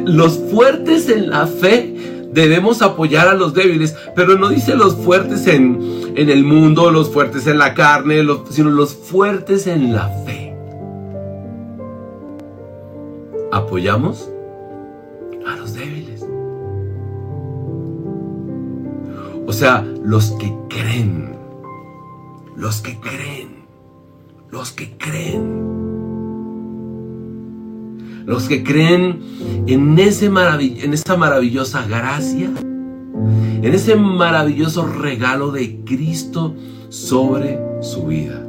Los 0.05 0.37
fuertes 0.51 1.09
en 1.09 1.29
la 1.29 1.47
fe 1.47 1.95
debemos 2.33 2.81
apoyar 2.81 3.27
a 3.27 3.33
los 3.33 3.53
débiles, 3.53 3.95
pero 4.15 4.37
no 4.37 4.49
dice 4.49 4.75
los 4.75 4.95
fuertes 4.95 5.47
en, 5.47 6.13
en 6.15 6.29
el 6.29 6.43
mundo, 6.43 6.91
los 6.91 7.09
fuertes 7.09 7.47
en 7.47 7.57
la 7.57 7.73
carne, 7.73 8.25
sino 8.49 8.69
los 8.69 8.93
fuertes 8.93 9.67
en 9.67 9.93
la 9.93 10.07
fe. 10.25 10.55
Apoyamos 13.51 14.29
a 15.45 15.55
los 15.57 15.73
débiles. 15.73 16.25
O 19.47 19.53
sea, 19.53 19.85
los 20.03 20.31
que 20.31 20.53
creen, 20.69 21.35
los 22.61 22.79
que 22.81 22.95
creen, 22.99 23.65
los 24.51 24.71
que 24.71 24.95
creen 24.95 25.71
los 28.27 28.43
que 28.47 28.63
creen 28.63 29.19
en, 29.65 29.97
ese 29.97 30.27
en 30.27 30.93
esa 30.93 31.17
maravillosa 31.17 31.83
gracia, 31.87 32.51
en 32.61 33.73
ese 33.73 33.95
maravilloso 33.95 34.85
regalo 34.85 35.51
de 35.51 35.79
Cristo 35.83 36.53
sobre 36.89 37.59
su 37.81 38.05
vida. 38.05 38.45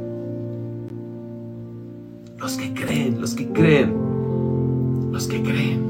Los 2.37 2.53
que 2.53 2.71
creen, 2.71 3.19
los 3.19 3.33
que 3.33 3.47
creen, 3.47 3.95
los 5.11 5.27
que 5.27 5.41
creen. 5.41 5.81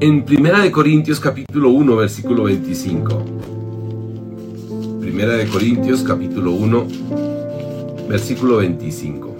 En 0.00 0.24
Primera 0.26 0.60
de 0.60 0.70
Corintios 0.70 1.18
capítulo 1.20 1.70
1, 1.70 1.96
versículo 1.96 2.44
25. 2.44 3.53
Primera 5.14 5.36
de 5.36 5.46
Corintios 5.46 6.02
capítulo 6.02 6.50
1, 6.50 6.86
versículo 8.08 8.56
25. 8.56 9.36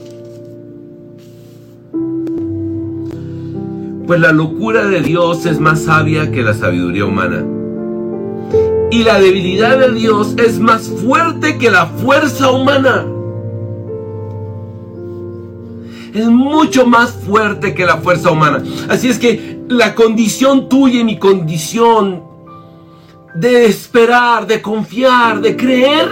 pues 4.06 4.20
la 4.20 4.30
locura 4.30 4.86
de 4.86 5.00
Dios 5.00 5.46
es 5.46 5.58
más 5.58 5.82
sabia 5.82 6.30
que 6.30 6.44
la 6.44 6.54
sabiduría 6.54 7.06
humana. 7.06 7.44
Y 8.92 9.02
la 9.02 9.18
debilidad 9.18 9.76
de 9.76 9.92
Dios 9.92 10.36
es 10.36 10.60
más 10.60 10.82
fuerte 11.04 11.58
que 11.58 11.72
la 11.72 11.86
fuerza 11.86 12.52
humana. 12.52 13.04
Es 16.14 16.28
mucho 16.28 16.86
más 16.86 17.10
fuerte 17.10 17.74
que 17.74 17.84
la 17.84 17.96
fuerza 17.96 18.30
humana. 18.30 18.62
Así 18.88 19.08
es 19.08 19.18
que 19.18 19.58
la 19.66 19.96
condición 19.96 20.68
tuya 20.68 21.00
y 21.00 21.04
mi 21.04 21.18
condición 21.18 22.33
de 23.34 23.66
esperar, 23.66 24.46
de 24.46 24.62
confiar, 24.62 25.40
de 25.40 25.56
creer, 25.56 26.08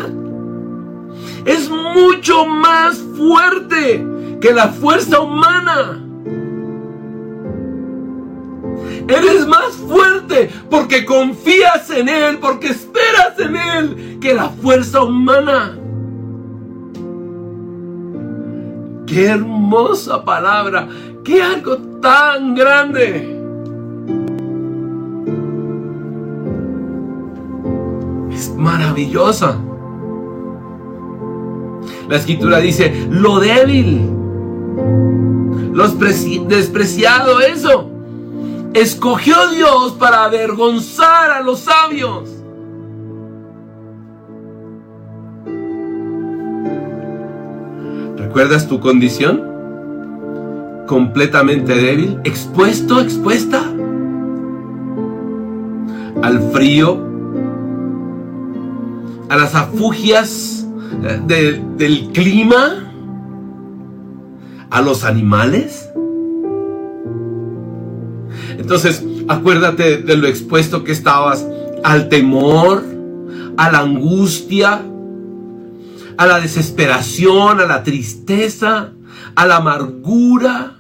es 1.45 1.71
mucho 1.71 2.47
más 2.47 2.99
fuerte 3.17 4.05
que 4.41 4.53
la 4.53 4.69
fuerza 4.69 5.21
humana. 5.21 5.99
Eres 9.09 9.47
más 9.47 9.73
fuerte 9.75 10.51
porque 10.71 11.05
confías 11.05 11.91
en 11.91 12.09
Él, 12.09 12.39
porque 12.39 12.69
esperas 12.69 13.39
en 13.39 13.57
Él, 13.57 14.19
que 14.21 14.35
la 14.35 14.49
fuerza 14.49 15.03
humana. 15.03 15.79
Qué 19.07 19.27
hermosa 19.27 20.25
palabra, 20.25 20.89
qué 21.25 21.43
algo 21.43 21.77
tan 22.01 22.55
grande. 22.55 23.42
Maravillosa. 28.51 29.59
La 32.09 32.17
escritura 32.17 32.59
dice, 32.59 33.07
lo 33.11 33.41
débil, 33.41 34.09
los 35.73 35.99
despreciado, 35.99 37.41
eso 37.41 37.89
escogió 38.75 39.51
Dios 39.51 39.93
para 39.99 40.25
avergonzar 40.25 41.31
a 41.31 41.43
los 41.43 41.61
sabios. 41.61 42.29
¿Recuerdas 48.17 48.67
tu 48.69 48.81
condición? 48.81 49.43
Completamente 50.87 51.75
débil, 51.75 52.19
expuesto, 52.25 53.01
expuesta 53.01 53.63
al 56.23 56.41
frío, 56.53 57.12
a 59.33 59.37
las 59.37 59.55
afugias 59.55 60.67
eh, 61.05 61.59
del 61.79 62.11
clima, 62.13 62.93
a 64.69 64.83
los 64.83 65.05
animales. 65.05 65.89
Entonces, 68.59 69.03
acuérdate 69.29 70.03
de 70.03 70.17
lo 70.19 70.27
expuesto 70.27 70.85
que 70.85 70.93
estabas 70.93 71.47
al 71.83 72.11
temor, 72.11 72.85
a 73.57 73.73
la 73.73 73.79
angustia, 73.79 74.83
a 76.19 76.27
la 76.27 76.39
desesperación, 76.39 77.59
a 77.61 77.65
la 77.65 77.83
tristeza, 77.85 78.91
a 79.35 79.47
la 79.47 79.57
amargura, 79.57 80.77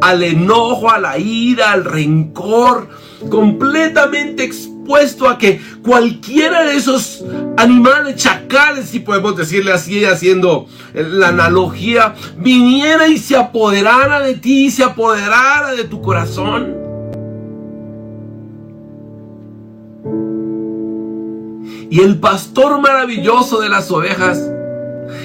al 0.00 0.22
enojo, 0.22 0.88
a 0.88 1.00
la 1.00 1.18
ira, 1.18 1.72
al 1.72 1.84
rencor, 1.84 2.90
completamente 3.28 4.44
expuesto 4.44 4.79
a 5.28 5.38
que 5.38 5.60
cualquiera 5.82 6.64
de 6.64 6.76
esos 6.76 7.24
animales 7.56 8.16
chacales, 8.16 8.88
si 8.88 9.00
podemos 9.00 9.36
decirle 9.36 9.72
así, 9.72 10.04
haciendo 10.04 10.66
la 10.94 11.28
analogía, 11.28 12.14
viniera 12.36 13.06
y 13.08 13.18
se 13.18 13.36
apoderara 13.36 14.20
de 14.20 14.34
ti, 14.34 14.70
se 14.70 14.82
apoderara 14.82 15.74
de 15.74 15.84
tu 15.84 16.02
corazón. 16.02 16.74
Y 21.90 22.00
el 22.00 22.20
pastor 22.20 22.80
maravilloso 22.80 23.60
de 23.60 23.68
las 23.68 23.90
ovejas, 23.90 24.40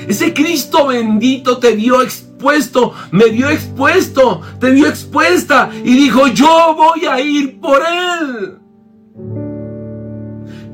ese 0.08 0.34
Cristo 0.34 0.88
bendito 0.88 1.58
te 1.58 1.75
dio 1.75 2.01
expuesto, 2.01 2.93
me 3.12 3.25
dio 3.25 3.49
expuesto, 3.49 4.41
te 4.60 4.71
dio 4.71 4.88
expuesta 4.88 5.69
y 5.84 5.95
dijo, 5.95 6.28
yo 6.28 6.75
voy 6.75 7.06
a 7.06 7.19
ir 7.19 7.60
por 7.60 7.82
él. 7.82 8.64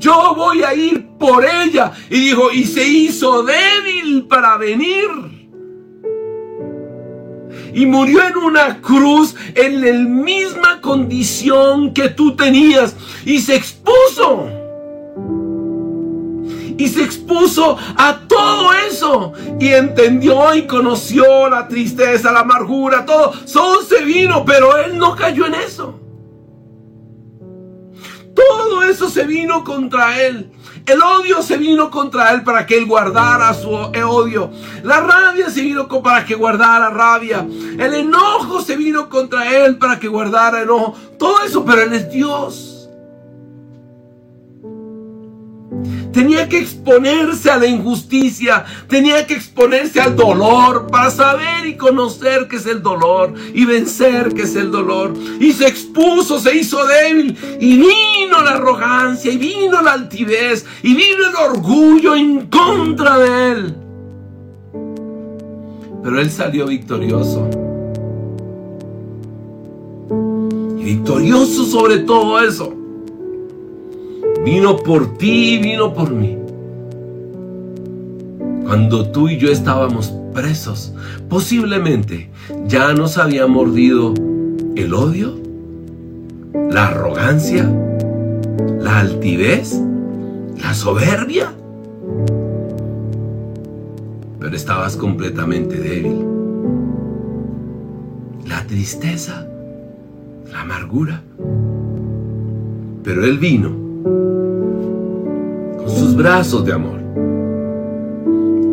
Yo 0.01 0.33
voy 0.35 0.63
a 0.63 0.73
ir 0.73 1.07
por 1.19 1.45
ella. 1.45 1.93
Y 2.09 2.19
dijo, 2.19 2.51
y 2.51 2.65
se 2.65 2.85
hizo 2.85 3.43
débil 3.43 4.25
para 4.27 4.57
venir. 4.57 5.07
Y 7.73 7.85
murió 7.85 8.27
en 8.27 8.35
una 8.35 8.81
cruz 8.81 9.35
en 9.55 9.79
la 9.79 9.93
misma 10.09 10.81
condición 10.81 11.93
que 11.93 12.09
tú 12.09 12.35
tenías. 12.35 12.95
Y 13.25 13.39
se 13.39 13.55
expuso 13.55 14.49
y 16.77 16.87
se 16.87 17.03
expuso 17.03 17.77
a 17.95 18.21
todo 18.27 18.73
eso 18.89 19.33
y 19.59 19.67
entendió 19.67 20.55
y 20.55 20.65
conoció 20.65 21.47
la 21.47 21.67
tristeza, 21.67 22.31
la 22.31 22.39
amargura, 22.39 23.05
todo. 23.05 23.33
Solo 23.45 23.83
se 23.83 24.03
vino, 24.03 24.43
pero 24.43 24.75
él 24.77 24.97
no 24.97 25.15
cayó 25.15 25.45
en 25.45 25.53
eso. 25.53 26.00
Todo 28.49 28.83
eso 28.83 29.09
se 29.09 29.25
vino 29.25 29.63
contra 29.63 30.21
él. 30.21 30.51
El 30.85 31.01
odio 31.01 31.41
se 31.41 31.57
vino 31.57 31.91
contra 31.91 32.33
él 32.33 32.43
para 32.43 32.65
que 32.65 32.77
él 32.77 32.85
guardara 32.85 33.53
su 33.53 33.69
odio. 33.69 34.51
La 34.83 35.01
rabia 35.01 35.49
se 35.49 35.61
vino 35.61 35.87
para 35.87 36.25
que 36.25 36.35
guardara 36.35 36.89
rabia. 36.89 37.45
El 37.77 37.93
enojo 37.93 38.61
se 38.61 38.75
vino 38.75 39.09
contra 39.09 39.49
él 39.55 39.77
para 39.77 39.99
que 39.99 40.07
guardara 40.07 40.61
enojo. 40.61 40.95
Todo 41.19 41.43
eso, 41.43 41.63
pero 41.63 41.81
él 41.83 41.93
es 41.93 42.11
Dios. 42.11 42.70
Tenía 46.11 46.49
que 46.49 46.59
exponerse 46.59 47.49
a 47.49 47.57
la 47.57 47.67
injusticia, 47.67 48.65
tenía 48.87 49.25
que 49.25 49.35
exponerse 49.35 50.01
al 50.01 50.15
dolor 50.15 50.87
para 50.87 51.09
saber 51.09 51.65
y 51.65 51.77
conocer 51.77 52.47
qué 52.49 52.57
es 52.57 52.65
el 52.65 52.81
dolor 52.81 53.33
y 53.53 53.63
vencer 53.65 54.33
qué 54.33 54.41
es 54.41 54.55
el 54.55 54.71
dolor. 54.71 55.13
Y 55.39 55.53
se 55.53 55.67
expuso, 55.67 56.39
se 56.39 56.57
hizo 56.57 56.85
débil 56.85 57.37
y 57.59 57.77
vino 57.77 58.41
la 58.43 58.51
arrogancia 58.51 59.31
y 59.31 59.37
vino 59.37 59.81
la 59.81 59.93
altivez 59.93 60.65
y 60.83 60.93
vino 60.93 61.29
el 61.29 61.35
orgullo 61.35 62.15
en 62.15 62.47
contra 62.47 63.17
de 63.17 63.51
él. 63.51 63.75
Pero 66.03 66.19
él 66.19 66.29
salió 66.29 66.67
victorioso. 66.67 67.47
Y 70.77 70.83
victorioso 70.83 71.63
sobre 71.63 71.99
todo 71.99 72.41
eso 72.41 72.80
Vino 74.43 74.75
por 74.77 75.19
ti, 75.19 75.59
vino 75.59 75.93
por 75.93 76.11
mí. 76.11 76.35
Cuando 78.63 79.11
tú 79.11 79.29
y 79.29 79.37
yo 79.37 79.51
estábamos 79.51 80.11
presos, 80.33 80.93
posiblemente 81.29 82.31
ya 82.65 82.93
nos 82.93 83.19
había 83.19 83.45
mordido 83.45 84.15
el 84.75 84.95
odio, 84.95 85.35
la 86.71 86.87
arrogancia, 86.87 87.71
la 88.79 89.01
altivez, 89.01 89.79
la 90.59 90.73
soberbia. 90.73 91.53
Pero 94.39 94.55
estabas 94.55 94.97
completamente 94.97 95.77
débil. 95.77 96.25
La 98.47 98.65
tristeza, 98.65 99.45
la 100.51 100.61
amargura. 100.61 101.21
Pero 103.03 103.23
Él 103.23 103.37
vino 103.37 103.90
con 104.03 105.89
sus 105.89 106.15
brazos 106.15 106.65
de 106.65 106.73
amor. 106.73 106.99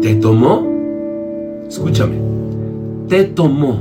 Te 0.01 0.15
tomó, 0.17 0.67
escúchame, 1.69 2.17
te 3.09 3.25
tomó 3.25 3.81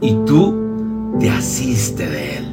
y 0.00 0.12
tú 0.26 0.54
te 1.18 1.30
asiste 1.30 2.06
de 2.08 2.36
Él. 2.36 2.44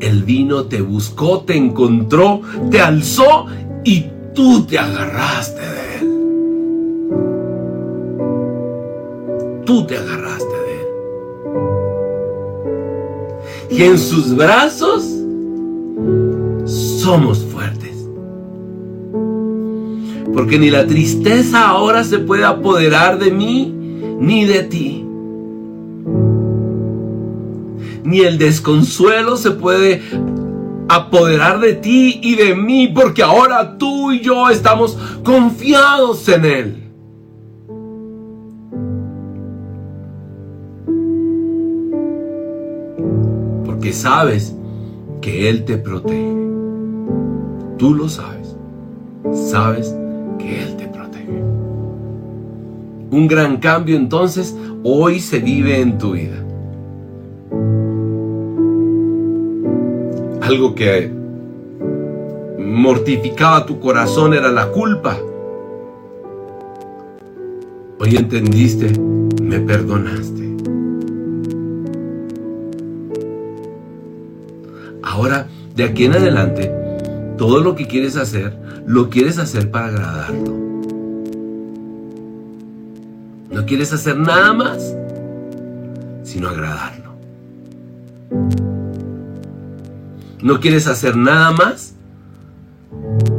Él 0.00 0.24
vino, 0.24 0.64
te 0.64 0.80
buscó, 0.80 1.40
te 1.40 1.56
encontró, 1.56 2.40
te 2.70 2.80
alzó 2.80 3.46
y 3.84 4.06
tú 4.34 4.64
te 4.64 4.78
agarraste 4.78 5.60
de 5.60 5.98
Él. 6.00 6.08
Tú 9.64 9.86
te 9.86 9.96
agarraste 9.96 10.51
Y 13.72 13.82
en 13.82 13.98
sus 13.98 14.36
brazos 14.36 15.02
somos 16.66 17.44
fuertes. 17.44 18.06
Porque 20.34 20.58
ni 20.58 20.70
la 20.70 20.86
tristeza 20.86 21.68
ahora 21.68 22.04
se 22.04 22.18
puede 22.18 22.44
apoderar 22.44 23.18
de 23.18 23.30
mí 23.30 23.74
ni 24.20 24.44
de 24.44 24.62
ti. 24.64 25.06
Ni 28.04 28.20
el 28.20 28.36
desconsuelo 28.36 29.36
se 29.36 29.52
puede 29.52 30.02
apoderar 30.88 31.60
de 31.60 31.72
ti 31.72 32.20
y 32.22 32.34
de 32.34 32.54
mí, 32.54 32.88
porque 32.88 33.22
ahora 33.22 33.78
tú 33.78 34.12
y 34.12 34.20
yo 34.20 34.50
estamos 34.50 34.98
confiados 35.24 36.28
en 36.28 36.44
Él. 36.44 36.81
Sabes 43.92 44.56
que 45.20 45.48
Él 45.48 45.64
te 45.64 45.76
protege. 45.76 46.34
Tú 47.78 47.94
lo 47.94 48.08
sabes. 48.08 48.56
Sabes 49.32 49.94
que 50.38 50.62
Él 50.62 50.76
te 50.76 50.88
protege. 50.88 51.42
Un 53.10 53.28
gran 53.28 53.58
cambio 53.58 53.96
entonces 53.96 54.56
hoy 54.82 55.20
se 55.20 55.38
vive 55.38 55.80
en 55.80 55.98
tu 55.98 56.12
vida. 56.12 56.36
Algo 60.40 60.74
que 60.74 61.10
mortificaba 62.58 63.66
tu 63.66 63.78
corazón 63.78 64.34
era 64.34 64.50
la 64.50 64.68
culpa. 64.72 65.16
Hoy 68.00 68.16
entendiste, 68.16 68.92
me 69.40 69.60
perdonaste. 69.60 70.41
Ahora, 75.12 75.46
de 75.76 75.84
aquí 75.84 76.06
en 76.06 76.14
adelante, 76.14 76.72
todo 77.36 77.60
lo 77.60 77.74
que 77.74 77.86
quieres 77.86 78.16
hacer, 78.16 78.56
lo 78.86 79.10
quieres 79.10 79.36
hacer 79.36 79.70
para 79.70 79.88
agradarlo. 79.88 80.54
No 83.50 83.66
quieres 83.66 83.92
hacer 83.92 84.16
nada 84.16 84.54
más, 84.54 84.96
sino 86.22 86.48
agradarlo. 86.48 87.12
No 90.40 90.60
quieres 90.60 90.86
hacer 90.86 91.14
nada 91.14 91.50
más, 91.52 91.92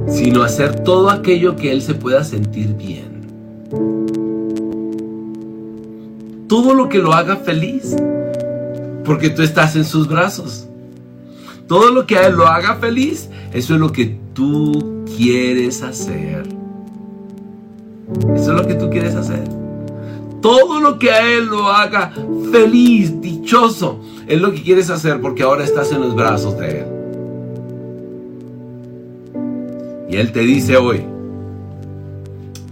sino 0.07 0.43
hacer 0.43 0.83
todo 0.83 1.09
aquello 1.09 1.55
que 1.55 1.71
Él 1.71 1.81
se 1.81 1.95
pueda 1.95 2.23
sentir 2.23 2.75
bien. 2.75 3.23
Todo 6.47 6.75
lo 6.75 6.87
que 6.87 6.99
lo 6.99 7.13
haga 7.13 7.37
feliz, 7.37 7.95
porque 9.03 9.31
tú 9.31 9.41
estás 9.41 9.75
en 9.75 9.85
sus 9.85 10.07
brazos. 10.07 10.62
Todo 11.67 11.91
lo 11.91 12.05
que 12.05 12.17
a 12.17 12.27
Él 12.27 12.35
lo 12.35 12.47
haga 12.47 12.75
feliz, 12.75 13.29
eso 13.53 13.73
es 13.73 13.79
lo 13.79 13.91
que 13.91 14.17
tú 14.33 15.05
quieres 15.15 15.81
hacer. 15.81 16.43
Eso 18.35 18.51
es 18.51 18.61
lo 18.61 18.67
que 18.67 18.75
tú 18.75 18.89
quieres 18.89 19.15
hacer. 19.15 19.43
Todo 20.41 20.81
lo 20.81 20.99
que 20.99 21.09
a 21.09 21.37
Él 21.37 21.45
lo 21.45 21.69
haga 21.69 22.11
feliz, 22.51 23.21
dichoso, 23.21 24.01
es 24.27 24.41
lo 24.41 24.51
que 24.51 24.61
quieres 24.61 24.89
hacer 24.89 25.21
porque 25.21 25.43
ahora 25.43 25.63
estás 25.63 25.91
en 25.91 26.01
los 26.01 26.15
brazos 26.15 26.57
de 26.57 26.79
Él. 26.81 26.85
Y 30.09 30.17
Él 30.17 30.31
te 30.31 30.41
dice 30.41 30.77
hoy, 30.77 31.05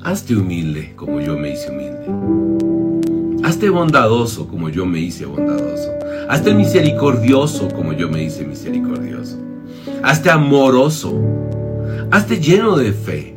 hazte 0.04 0.36
humilde 0.36 0.94
como 0.96 1.22
yo 1.22 1.38
me 1.38 1.54
hice 1.54 1.70
humilde. 1.70 2.51
Hazte 3.52 3.70
bondadoso 3.70 4.48
como 4.48 4.70
yo 4.70 4.86
me 4.86 5.00
hice 5.00 5.26
bondadoso. 5.26 5.92
Hazte 6.30 6.54
misericordioso 6.54 7.68
como 7.68 7.92
yo 7.92 8.08
me 8.08 8.24
hice 8.24 8.46
misericordioso. 8.46 9.38
Hazte 10.02 10.30
amoroso. 10.30 11.14
Hazte 12.12 12.40
lleno 12.40 12.78
de 12.78 12.94
fe. 12.94 13.36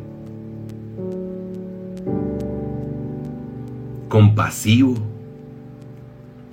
Compasivo. 4.09 4.95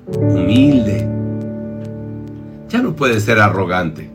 Humilde. 0.07 1.07
Ya 2.67 2.81
no 2.81 2.95
puedes 2.95 3.21
ser 3.21 3.39
arrogante. 3.39 4.09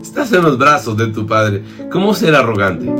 Estás 0.00 0.32
en 0.32 0.44
los 0.44 0.56
brazos 0.56 0.96
de 0.96 1.08
tu 1.08 1.26
Padre. 1.26 1.62
¿Cómo 1.90 2.14
ser 2.14 2.34
arrogante? 2.36 2.90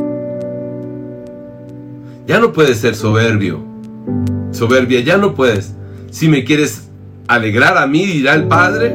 Ya 2.26 2.38
no 2.38 2.52
puedes 2.52 2.76
ser 2.76 2.94
soberbio. 2.94 3.72
Soberbia, 4.52 5.00
ya 5.00 5.16
no 5.16 5.34
puedes. 5.34 5.74
Si 6.10 6.28
me 6.28 6.44
quieres 6.44 6.88
alegrar 7.26 7.76
a 7.78 7.86
mí, 7.86 8.06
dirá 8.06 8.34
el 8.34 8.44
Padre, 8.44 8.94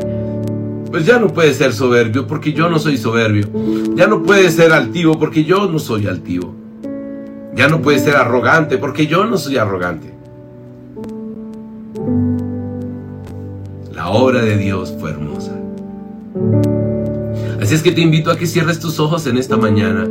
pues 0.91 1.05
ya 1.05 1.19
no 1.19 1.27
puedes 1.27 1.57
ser 1.57 1.73
soberbio 1.73 2.27
porque 2.27 2.53
yo 2.53 2.69
no 2.69 2.79
soy 2.79 2.97
soberbio. 2.97 3.47
Ya 3.95 4.07
no 4.07 4.23
puedes 4.23 4.53
ser 4.53 4.71
altivo 4.71 5.19
porque 5.19 5.43
yo 5.43 5.69
no 5.69 5.79
soy 5.79 6.07
altivo. 6.07 6.55
Ya 7.55 7.67
no 7.67 7.81
puedes 7.81 8.03
ser 8.03 8.15
arrogante 8.15 8.77
porque 8.77 9.07
yo 9.07 9.25
no 9.25 9.37
soy 9.37 9.57
arrogante. 9.57 10.13
La 13.93 14.09
obra 14.09 14.43
de 14.43 14.57
Dios 14.57 14.95
fue 14.99 15.09
hermosa. 15.09 15.53
Así 17.59 17.73
es 17.73 17.81
que 17.81 17.91
te 17.91 18.01
invito 18.01 18.31
a 18.31 18.37
que 18.37 18.45
cierres 18.45 18.79
tus 18.79 18.99
ojos 18.99 19.25
en 19.27 19.37
esta 19.37 19.57
mañana. 19.57 20.07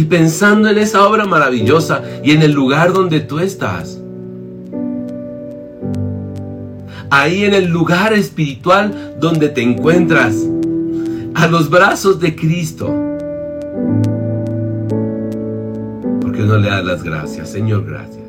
Y 0.00 0.04
pensando 0.04 0.70
en 0.70 0.78
esa 0.78 1.06
obra 1.06 1.26
maravillosa 1.26 2.00
y 2.24 2.30
en 2.30 2.40
el 2.40 2.52
lugar 2.52 2.94
donde 2.94 3.20
tú 3.20 3.38
estás. 3.38 4.00
Ahí 7.10 7.44
en 7.44 7.52
el 7.52 7.66
lugar 7.66 8.14
espiritual 8.14 9.16
donde 9.20 9.50
te 9.50 9.60
encuentras. 9.60 10.36
A 11.34 11.48
los 11.48 11.68
brazos 11.68 12.18
de 12.18 12.34
Cristo. 12.34 12.86
¿Por 16.22 16.32
qué 16.32 16.44
no 16.44 16.56
le 16.56 16.70
das 16.70 16.82
las 16.82 17.02
gracias? 17.02 17.50
Señor, 17.50 17.84
gracias. 17.84 18.24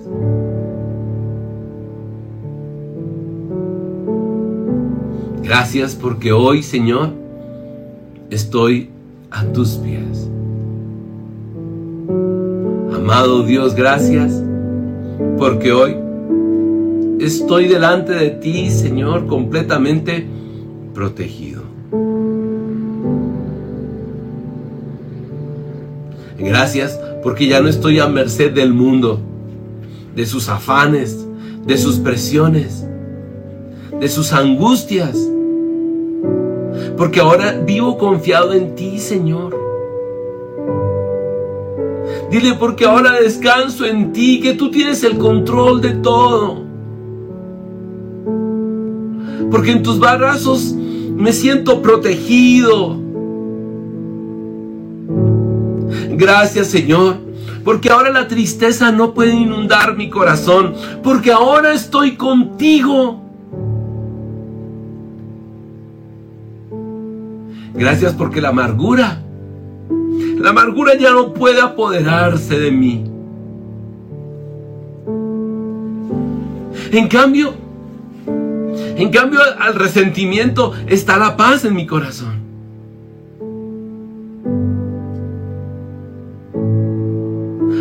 Gracias 5.41 5.95
porque 5.95 6.33
hoy, 6.33 6.63
Señor, 6.63 7.11
estoy 8.29 8.89
a 9.29 9.45
tus 9.45 9.77
pies. 9.77 10.30
Amado 13.11 13.43
Dios, 13.43 13.75
gracias 13.75 14.41
porque 15.37 15.73
hoy 15.73 15.97
estoy 17.19 17.67
delante 17.67 18.13
de 18.13 18.29
ti, 18.29 18.69
Señor, 18.69 19.27
completamente 19.27 20.25
protegido. 20.93 21.61
Gracias 26.39 26.97
porque 27.21 27.47
ya 27.47 27.59
no 27.59 27.67
estoy 27.67 27.99
a 27.99 28.07
merced 28.07 28.53
del 28.53 28.73
mundo, 28.73 29.19
de 30.15 30.25
sus 30.25 30.47
afanes, 30.47 31.27
de 31.65 31.77
sus 31.77 31.99
presiones, 31.99 32.87
de 33.99 34.07
sus 34.07 34.31
angustias 34.31 35.17
porque 36.95 37.19
ahora 37.19 37.61
vivo 37.65 37.97
confiado 37.97 38.53
en 38.53 38.73
ti, 38.75 38.99
Señor. 38.99 39.70
Dile 42.31 42.53
porque 42.53 42.85
ahora 42.85 43.11
descanso 43.19 43.85
en 43.85 44.13
ti, 44.13 44.39
que 44.39 44.53
tú 44.53 44.71
tienes 44.71 45.03
el 45.03 45.17
control 45.17 45.81
de 45.81 45.89
todo. 45.95 46.63
Porque 49.51 49.71
en 49.71 49.83
tus 49.83 49.99
brazos 49.99 50.73
me 50.73 51.33
siento 51.33 51.81
protegido. 51.81 52.97
Gracias, 56.11 56.67
Señor. 56.67 57.17
Porque 57.65 57.89
ahora 57.89 58.09
la 58.11 58.29
tristeza 58.29 58.93
no 58.93 59.13
puede 59.13 59.33
inundar 59.33 59.97
mi 59.97 60.09
corazón. 60.09 60.73
Porque 61.03 61.33
ahora 61.33 61.73
estoy 61.73 62.15
contigo. 62.15 63.21
Gracias 67.73 68.13
porque 68.13 68.39
la 68.39 68.49
amargura, 68.49 69.21
la 70.41 70.49
amargura 70.49 70.97
ya 70.97 71.11
no 71.11 71.33
puede 71.33 71.61
apoderarse 71.61 72.59
de 72.59 72.71
mí. 72.71 73.03
En 76.91 77.07
cambio, 77.07 77.53
en 78.95 79.09
cambio 79.09 79.39
al 79.59 79.75
resentimiento 79.75 80.73
está 80.87 81.17
la 81.17 81.37
paz 81.37 81.63
en 81.65 81.75
mi 81.75 81.85
corazón. 81.85 82.41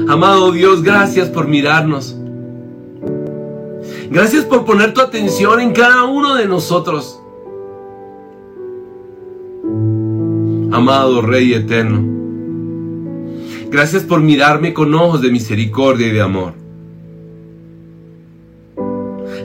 Amado 0.08 0.52
Dios, 0.52 0.82
gracias 0.82 1.28
por 1.28 1.46
mirarnos. 1.46 2.16
Gracias 4.10 4.44
por 4.44 4.64
poner 4.64 4.92
tu 4.92 5.00
atención 5.00 5.60
en 5.60 5.72
cada 5.72 6.04
uno 6.04 6.34
de 6.34 6.46
nosotros. 6.46 7.20
Amado 10.72 11.22
Rey 11.22 11.54
eterno, 11.54 12.19
gracias 13.70 14.02
por 14.02 14.20
mirarme 14.20 14.74
con 14.74 14.94
ojos 14.94 15.22
de 15.22 15.30
misericordia 15.30 16.08
y 16.08 16.10
de 16.10 16.20
amor. 16.20 16.54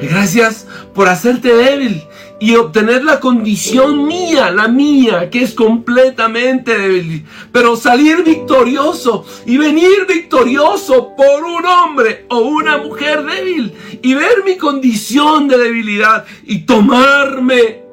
Gracias 0.01 0.67
por 0.93 1.07
hacerte 1.07 1.53
débil 1.53 2.03
y 2.39 2.55
obtener 2.55 3.03
la 3.03 3.19
condición 3.19 4.05
mía, 4.05 4.51
la 4.51 4.67
mía, 4.67 5.29
que 5.29 5.41
es 5.41 5.53
completamente 5.53 6.77
débil, 6.77 7.25
pero 7.51 7.75
salir 7.75 8.23
victorioso 8.23 9.25
y 9.45 9.57
venir 9.57 10.05
victorioso 10.07 11.15
por 11.15 11.43
un 11.43 11.65
hombre 11.65 12.25
o 12.29 12.39
una 12.39 12.77
mujer 12.77 13.23
débil 13.23 13.73
y 14.01 14.13
ver 14.13 14.43
mi 14.43 14.57
condición 14.57 15.47
de 15.47 15.57
debilidad 15.57 16.25
y 16.43 16.59
tomarme 16.65 17.83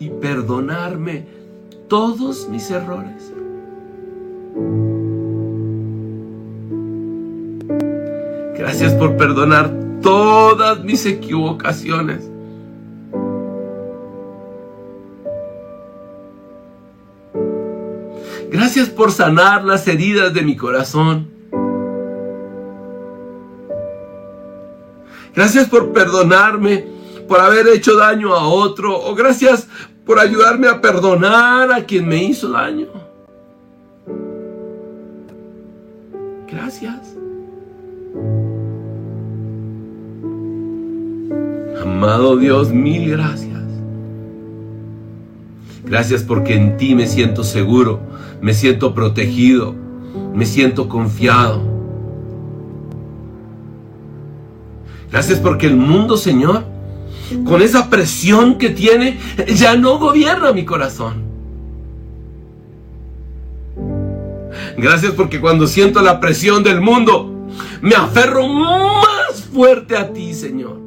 y 0.00 0.08
perdonarme 0.08 1.41
todos 1.92 2.48
mis 2.48 2.70
errores. 2.70 3.34
Gracias 8.56 8.94
por 8.94 9.18
perdonar 9.18 9.70
todas 10.00 10.82
mis 10.82 11.04
equivocaciones. 11.04 12.30
Gracias 18.50 18.88
por 18.88 19.12
sanar 19.12 19.62
las 19.62 19.86
heridas 19.86 20.32
de 20.32 20.40
mi 20.40 20.56
corazón. 20.56 21.28
Gracias 25.34 25.68
por 25.68 25.92
perdonarme 25.92 26.86
por 27.28 27.40
haber 27.40 27.68
hecho 27.68 27.96
daño 27.96 28.34
a 28.34 28.48
otro. 28.48 28.98
O 28.98 29.14
gracias 29.14 29.68
por 30.04 30.18
ayudarme 30.18 30.68
a 30.68 30.80
perdonar 30.80 31.72
a 31.72 31.84
quien 31.84 32.06
me 32.06 32.22
hizo 32.24 32.50
daño. 32.50 32.86
Gracias. 36.50 37.16
Amado 41.80 42.36
Dios, 42.36 42.70
mil 42.70 43.10
gracias. 43.10 43.52
Gracias 45.84 46.22
porque 46.22 46.54
en 46.54 46.76
ti 46.76 46.94
me 46.94 47.06
siento 47.06 47.44
seguro, 47.44 48.00
me 48.40 48.54
siento 48.54 48.94
protegido, 48.94 49.74
me 50.34 50.46
siento 50.46 50.88
confiado. 50.88 51.60
Gracias 55.10 55.38
porque 55.38 55.66
el 55.66 55.76
mundo, 55.76 56.16
Señor, 56.16 56.64
con 57.44 57.62
esa 57.62 57.90
presión 57.90 58.58
que 58.58 58.70
tiene, 58.70 59.18
ya 59.54 59.76
no 59.76 59.98
gobierna 59.98 60.52
mi 60.52 60.64
corazón. 60.64 61.22
Gracias 64.76 65.12
porque 65.12 65.40
cuando 65.40 65.66
siento 65.66 66.02
la 66.02 66.20
presión 66.20 66.62
del 66.62 66.80
mundo, 66.80 67.48
me 67.80 67.94
aferro 67.94 68.46
más 68.48 69.44
fuerte 69.52 69.96
a 69.96 70.12
ti, 70.12 70.34
Señor. 70.34 70.80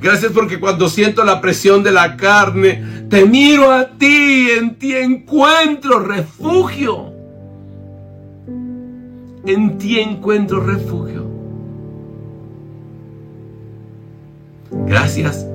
Gracias 0.00 0.32
porque 0.32 0.58
cuando 0.58 0.88
siento 0.88 1.24
la 1.24 1.40
presión 1.40 1.82
de 1.82 1.92
la 1.92 2.16
carne, 2.16 3.06
te 3.08 3.24
miro 3.24 3.70
a 3.70 3.90
ti, 3.90 4.48
en 4.50 4.76
ti 4.76 4.94
encuentro 4.94 6.00
refugio. 6.00 7.12
En 9.44 9.78
ti 9.78 10.00
encuentro 10.00 10.60
refugio. 10.60 11.31
Gracias. 14.86 15.46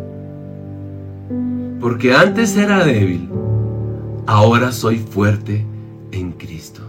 Porque 1.79 2.13
antes 2.13 2.57
era 2.57 2.83
débil, 2.83 3.29
ahora 4.25 4.71
soy 4.71 4.97
fuerte 4.97 5.65
en 6.11 6.31
Cristo. 6.31 6.81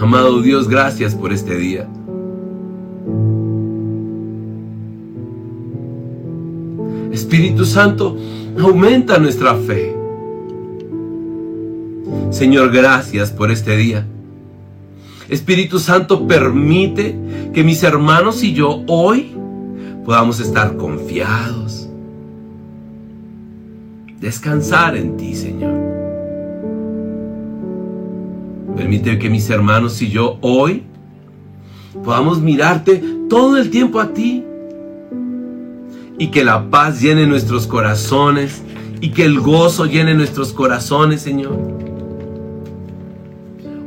Amado 0.00 0.40
Dios, 0.40 0.68
gracias 0.68 1.14
por 1.14 1.32
este 1.32 1.56
día. 1.56 1.86
Espíritu 7.12 7.64
Santo, 7.64 8.16
aumenta 8.58 9.18
nuestra 9.18 9.54
fe. 9.54 9.94
Señor, 12.30 12.72
gracias 12.72 13.30
por 13.30 13.50
este 13.50 13.76
día. 13.76 14.06
Espíritu 15.30 15.78
Santo, 15.78 16.26
permite 16.26 17.16
que 17.54 17.62
mis 17.62 17.84
hermanos 17.84 18.42
y 18.42 18.52
yo 18.52 18.82
hoy 18.88 19.32
podamos 20.04 20.40
estar 20.40 20.76
confiados. 20.76 21.88
Descansar 24.20 24.96
en 24.96 25.16
ti, 25.16 25.36
Señor. 25.36 25.72
Permite 28.76 29.20
que 29.20 29.30
mis 29.30 29.48
hermanos 29.50 30.02
y 30.02 30.10
yo 30.10 30.36
hoy 30.40 30.82
podamos 32.04 32.40
mirarte 32.40 33.00
todo 33.28 33.56
el 33.56 33.70
tiempo 33.70 34.00
a 34.00 34.12
ti. 34.12 34.44
Y 36.18 36.26
que 36.32 36.44
la 36.44 36.68
paz 36.70 37.00
llene 37.00 37.28
nuestros 37.28 37.68
corazones 37.68 38.62
y 39.00 39.10
que 39.10 39.24
el 39.24 39.38
gozo 39.38 39.86
llene 39.86 40.14
nuestros 40.14 40.52
corazones, 40.52 41.22
Señor. 41.22 41.89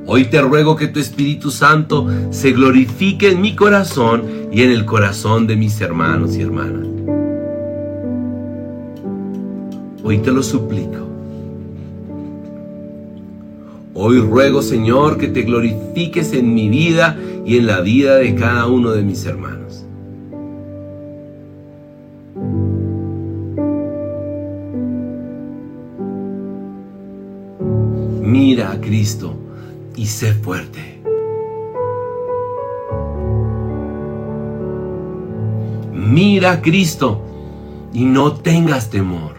Hoy 0.05 0.25
te 0.25 0.41
ruego 0.41 0.75
que 0.75 0.87
tu 0.87 0.99
Espíritu 0.99 1.49
Santo 1.49 2.07
se 2.29 2.51
glorifique 2.51 3.29
en 3.29 3.39
mi 3.39 3.55
corazón 3.55 4.49
y 4.51 4.61
en 4.61 4.71
el 4.71 4.85
corazón 4.85 5.47
de 5.47 5.55
mis 5.55 5.79
hermanos 5.79 6.35
y 6.35 6.41
hermanas. 6.41 6.87
Hoy 10.03 10.17
te 10.17 10.31
lo 10.31 10.43
suplico. 10.43 11.07
Hoy 13.93 14.19
ruego, 14.19 14.61
Señor, 14.61 15.17
que 15.17 15.29
te 15.29 15.43
glorifiques 15.43 16.33
en 16.33 16.53
mi 16.53 16.67
vida 16.67 17.17
y 17.45 17.57
en 17.57 17.67
la 17.67 17.79
vida 17.79 18.17
de 18.17 18.35
cada 18.35 18.67
uno 18.67 18.91
de 18.91 19.03
mis 19.03 19.25
hermanos. 19.25 19.85
Mira 28.21 28.73
a 28.73 28.81
Cristo 28.81 29.42
y 29.95 30.08
sé 30.08 30.34
fuerte. 30.34 31.01
Mira 35.91 36.51
a 36.51 36.62
Cristo 36.62 37.21
y 37.93 38.06
no 38.06 38.34
tengas 38.34 38.89
temor. 38.89 39.34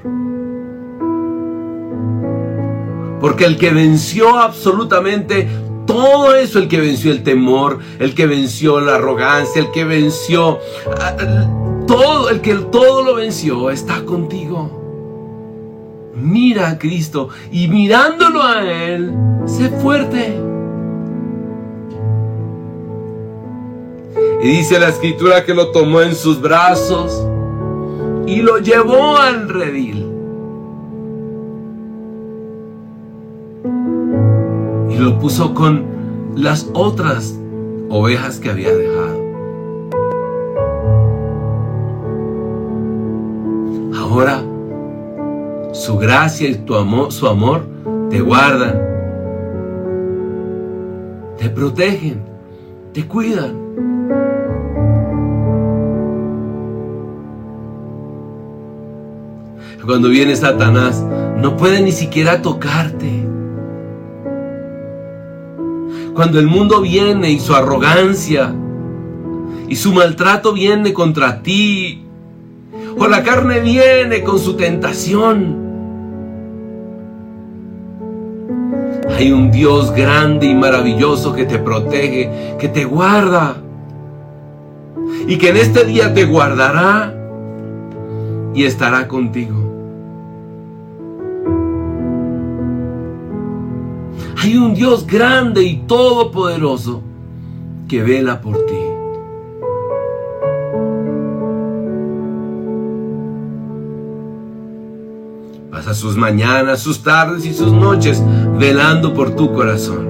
Porque 3.20 3.44
el 3.44 3.56
que 3.56 3.70
venció 3.70 4.36
absolutamente 4.36 5.48
todo 5.86 6.34
eso, 6.34 6.58
el 6.58 6.68
que 6.68 6.80
venció 6.80 7.10
el 7.10 7.22
temor, 7.22 7.78
el 7.98 8.14
que 8.14 8.26
venció 8.26 8.80
la 8.80 8.96
arrogancia, 8.96 9.60
el 9.60 9.70
que 9.70 9.84
venció 9.84 10.58
ah, 11.00 11.16
todo, 11.86 12.30
el 12.30 12.40
que 12.40 12.54
todo 12.54 13.02
lo 13.02 13.14
venció, 13.14 13.70
está 13.70 14.04
contigo. 14.04 14.83
Mira 16.16 16.70
a 16.70 16.78
Cristo 16.78 17.28
y 17.50 17.68
mirándolo 17.68 18.42
a 18.42 18.62
Él, 18.62 19.12
sé 19.46 19.68
fuerte. 19.68 20.38
Y 24.42 24.48
dice 24.48 24.78
la 24.78 24.88
escritura 24.88 25.44
que 25.44 25.54
lo 25.54 25.70
tomó 25.70 26.02
en 26.02 26.14
sus 26.14 26.40
brazos 26.40 27.26
y 28.26 28.42
lo 28.42 28.58
llevó 28.58 29.16
al 29.16 29.48
redil. 29.48 30.14
y 34.94 34.98
lo 34.98 35.18
puso 35.18 35.54
con 35.54 35.84
las 36.36 36.70
otras 36.72 37.34
ovejas 37.88 38.38
que 38.38 38.50
había 38.50 38.72
dejado. 38.72 39.03
Su 45.94 46.00
gracia 46.00 46.48
y 46.48 46.56
tu 46.56 46.74
amor, 46.74 47.12
su 47.12 47.28
amor 47.28 47.64
te 48.10 48.20
guardan, 48.20 48.82
te 51.38 51.48
protegen, 51.48 52.20
te 52.92 53.06
cuidan. 53.06 53.54
Cuando 59.86 60.08
viene 60.08 60.34
Satanás, 60.34 61.00
no 61.36 61.56
puede 61.56 61.80
ni 61.80 61.92
siquiera 61.92 62.42
tocarte. 62.42 63.28
Cuando 66.12 66.40
el 66.40 66.48
mundo 66.48 66.80
viene 66.80 67.30
y 67.30 67.38
su 67.38 67.54
arrogancia 67.54 68.52
y 69.68 69.76
su 69.76 69.92
maltrato 69.92 70.52
viene 70.52 70.92
contra 70.92 71.40
ti, 71.40 72.04
o 72.98 73.06
la 73.06 73.22
carne 73.22 73.60
viene 73.60 74.24
con 74.24 74.40
su 74.40 74.56
tentación, 74.56 75.63
hay 79.16 79.30
un 79.30 79.50
Dios 79.50 79.92
grande 79.92 80.46
y 80.46 80.54
maravilloso 80.54 81.34
que 81.34 81.44
te 81.44 81.58
protege, 81.58 82.56
que 82.58 82.68
te 82.68 82.84
guarda 82.84 83.56
y 85.28 85.36
que 85.36 85.50
en 85.50 85.56
este 85.56 85.84
día 85.84 86.12
te 86.12 86.24
guardará 86.24 87.14
y 88.54 88.64
estará 88.64 89.06
contigo. 89.06 89.54
Hay 94.42 94.56
un 94.56 94.74
Dios 94.74 95.06
grande 95.06 95.62
y 95.62 95.76
todopoderoso 95.86 97.02
que 97.88 98.02
vela 98.02 98.40
por 98.40 98.56
ti. 98.66 98.74
Pasa 105.70 105.94
sus 105.94 106.16
mañanas, 106.16 106.80
sus 106.80 107.02
tardes 107.02 107.46
y 107.46 107.54
sus 107.54 107.72
noches 107.72 108.22
velando 108.58 109.14
por 109.14 109.34
tu 109.34 109.52
corazón. 109.52 110.08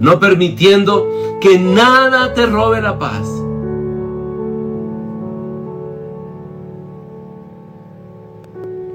No 0.00 0.18
permitiendo 0.18 1.08
que 1.40 1.58
nada 1.58 2.34
te 2.34 2.46
robe 2.46 2.80
la 2.80 2.98
paz. 2.98 3.28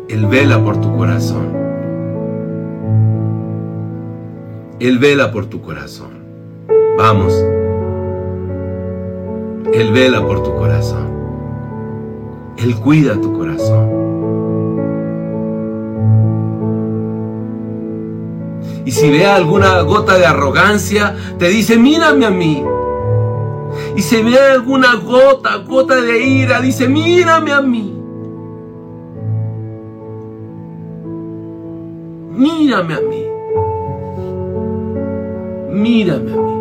Él 0.09 0.25
vela 0.25 0.63
por 0.63 0.81
tu 0.81 0.95
corazón. 0.95 1.53
Él 4.79 4.97
vela 4.97 5.31
por 5.31 5.45
tu 5.45 5.61
corazón. 5.61 6.19
Vamos. 6.97 7.33
Él 9.73 9.91
vela 9.91 10.25
por 10.25 10.41
tu 10.41 10.55
corazón. 10.55 11.07
Él 12.57 12.75
cuida 12.75 13.19
tu 13.21 13.37
corazón. 13.37 14.08
Y 18.89 18.91
si 18.91 19.07
ve 19.07 19.23
alguna 19.23 19.81
gota 19.81 20.17
de 20.17 20.25
arrogancia, 20.25 21.15
te 21.37 21.47
dice, 21.47 21.77
mírame 21.77 22.25
a 22.25 22.31
mí. 22.31 22.65
Y 23.95 24.01
si 24.01 24.23
ve 24.23 24.35
alguna 24.39 24.95
gota, 24.95 25.57
gota 25.57 26.01
de 26.01 26.25
ira, 26.25 26.59
dice, 26.59 26.87
mírame 26.87 27.51
a 27.51 27.61
mí. 27.61 27.93
Mírame 32.31 32.95
a 32.95 33.01
mí. 33.01 33.25
Mírame 35.69 36.31
a 36.31 36.35
mí. 36.35 36.53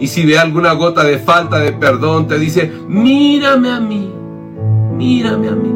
Y 0.00 0.06
si 0.06 0.24
ve 0.24 0.38
alguna 0.38 0.72
gota 0.72 1.04
de 1.04 1.18
falta 1.18 1.58
de 1.58 1.72
perdón, 1.72 2.28
te 2.28 2.38
dice, 2.38 2.72
mírame 2.88 3.70
a 3.72 3.78
mí. 3.78 4.10
Mírame 4.96 5.48
a 5.48 5.52
mí. 5.52 5.75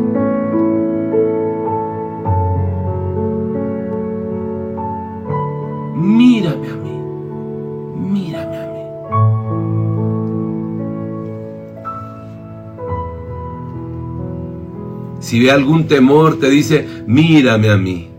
Si 15.30 15.38
ve 15.38 15.52
algún 15.52 15.86
temor, 15.86 16.40
te 16.40 16.50
dice, 16.50 17.04
mírame 17.06 17.70
a 17.70 17.76
mí. 17.76 18.10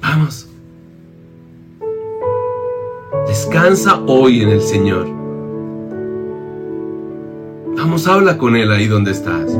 Vamos. 0.00 0.48
Descansa 3.26 4.00
hoy 4.06 4.40
en 4.40 4.48
el 4.48 4.62
Señor. 4.62 5.06
Vamos, 7.76 8.08
habla 8.08 8.38
con 8.38 8.56
Él 8.56 8.72
ahí 8.72 8.86
donde 8.86 9.10
estás. 9.10 9.58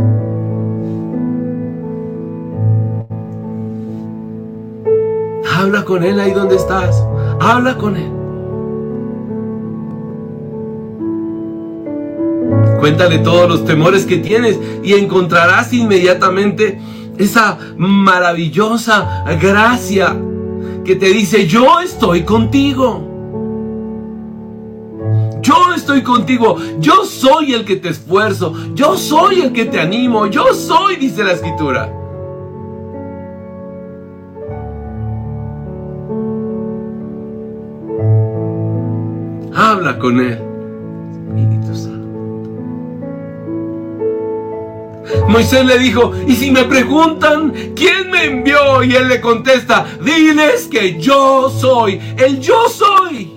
Habla 5.58 5.84
con 5.84 6.04
Él 6.04 6.18
ahí 6.20 6.32
donde 6.32 6.56
estás. 6.56 7.06
Habla 7.38 7.76
con 7.76 7.96
Él. 7.98 8.17
Cuéntale 12.78 13.18
todos 13.18 13.48
los 13.48 13.64
temores 13.64 14.06
que 14.06 14.18
tienes 14.18 14.58
y 14.82 14.94
encontrarás 14.94 15.72
inmediatamente 15.72 16.80
esa 17.18 17.58
maravillosa 17.76 19.24
gracia 19.40 20.16
que 20.84 20.96
te 20.96 21.06
dice, 21.06 21.46
yo 21.46 21.80
estoy 21.80 22.22
contigo. 22.22 23.08
Yo 25.42 25.74
estoy 25.74 26.02
contigo. 26.02 26.56
Yo 26.78 27.04
soy 27.04 27.54
el 27.54 27.64
que 27.64 27.76
te 27.76 27.90
esfuerzo. 27.90 28.54
Yo 28.74 28.96
soy 28.96 29.40
el 29.40 29.52
que 29.52 29.64
te 29.66 29.80
animo. 29.80 30.26
Yo 30.26 30.54
soy, 30.54 30.96
dice 30.96 31.24
la 31.24 31.32
escritura. 31.32 31.92
Habla 39.54 39.98
con 39.98 40.20
Él. 40.20 40.47
Moisés 45.28 45.64
le 45.64 45.78
dijo, 45.78 46.12
y 46.26 46.34
si 46.34 46.50
me 46.50 46.64
preguntan 46.64 47.52
quién 47.74 48.10
me 48.10 48.24
envió, 48.24 48.82
y 48.82 48.94
él 48.94 49.08
le 49.08 49.20
contesta, 49.20 49.86
diles 50.00 50.68
que 50.70 50.98
yo 50.98 51.50
soy, 51.50 52.00
el 52.16 52.40
yo 52.40 52.68
soy. 52.68 53.32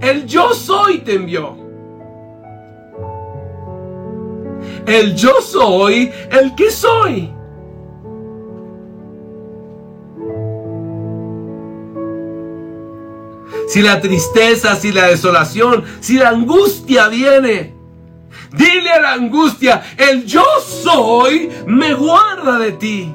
El 0.00 0.26
yo 0.26 0.54
soy 0.54 0.98
te 0.98 1.14
envió. 1.14 1.56
El 4.86 5.14
yo 5.14 5.40
soy, 5.42 6.10
el 6.30 6.54
que 6.54 6.70
soy. 6.70 7.32
si 13.68 13.82
la 13.82 14.00
tristeza, 14.00 14.74
si 14.76 14.92
la 14.92 15.08
desolación, 15.08 15.84
si 16.00 16.14
la 16.14 16.30
angustia 16.30 17.08
viene. 17.08 17.77
Dile 18.52 18.90
a 18.90 19.00
la 19.00 19.12
angustia, 19.12 19.82
el 19.96 20.24
yo 20.24 20.44
soy 20.60 21.50
me 21.66 21.94
guarda 21.94 22.58
de 22.58 22.72
ti. 22.72 23.14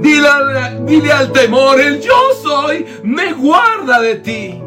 Dile, 0.00 1.12
al 1.12 1.32
temor, 1.32 1.80
el 1.80 2.00
yo 2.00 2.14
soy 2.42 2.86
me 3.02 3.32
guarda 3.34 4.00
de 4.00 4.14
ti. 4.16 4.62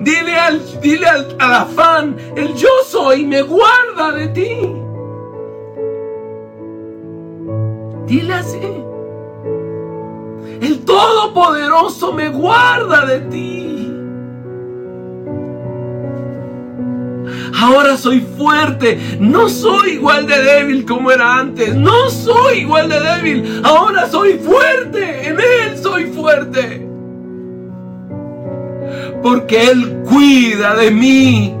Dile 0.00 0.38
al, 0.38 0.80
dile 0.80 1.06
al 1.06 1.54
afán, 1.54 2.16
el 2.36 2.54
yo 2.54 2.68
soy 2.86 3.24
me 3.24 3.42
guarda 3.42 4.12
de 4.12 4.28
ti. 4.28 4.56
Dile 8.06 8.34
así. 8.34 8.91
Todopoderoso 10.84 12.12
me 12.12 12.28
guarda 12.28 13.06
de 13.06 13.20
ti. 13.30 13.62
Ahora 17.60 17.96
soy 17.96 18.20
fuerte. 18.20 18.98
No 19.20 19.48
soy 19.48 19.92
igual 19.92 20.26
de 20.26 20.42
débil 20.42 20.84
como 20.84 21.10
era 21.10 21.38
antes. 21.38 21.74
No 21.74 22.10
soy 22.10 22.60
igual 22.60 22.88
de 22.88 23.00
débil. 23.00 23.60
Ahora 23.64 24.08
soy 24.08 24.34
fuerte. 24.38 25.28
En 25.28 25.38
Él 25.38 25.78
soy 25.80 26.06
fuerte. 26.06 26.88
Porque 29.22 29.70
Él 29.70 30.02
cuida 30.08 30.74
de 30.74 30.90
mí. 30.90 31.54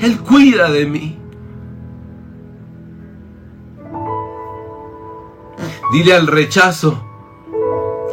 Él 0.00 0.18
cuida 0.20 0.70
de 0.70 0.86
mí. 0.86 1.18
Dile 5.94 6.12
al 6.12 6.26
rechazo, 6.26 7.00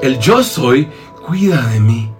el 0.03 0.19
yo 0.19 0.43
soy 0.43 0.87
cuida 1.25 1.65
de 1.69 1.79
mí. 1.79 2.13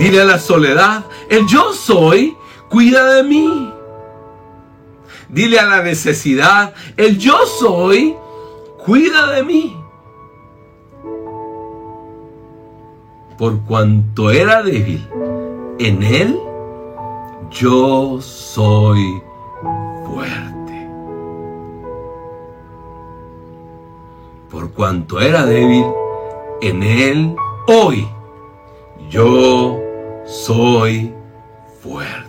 Dile 0.00 0.22
a 0.22 0.24
la 0.24 0.40
soledad, 0.40 1.04
el 1.30 1.46
yo 1.46 1.72
soy 1.72 2.36
cuida 2.68 3.04
de 3.14 3.22
mí. 3.22 3.72
Dile 5.28 5.60
a 5.60 5.66
la 5.66 5.80
necesidad, 5.84 6.74
el 6.96 7.18
yo 7.18 7.46
soy 7.46 8.16
cuida 8.84 9.30
de 9.30 9.44
mí. 9.44 9.76
Por 13.38 13.60
cuanto 13.62 14.32
era 14.32 14.64
débil, 14.64 15.08
en 15.78 16.02
él 16.02 16.36
yo 17.52 18.20
soy 18.20 19.22
fuerte. 20.04 20.55
Cuanto 24.72 25.20
era 25.20 25.44
débil, 25.44 25.84
en 26.62 26.82
él 26.82 27.36
hoy 27.66 28.06
yo 29.10 29.78
soy 30.24 31.12
fuerte. 31.80 32.26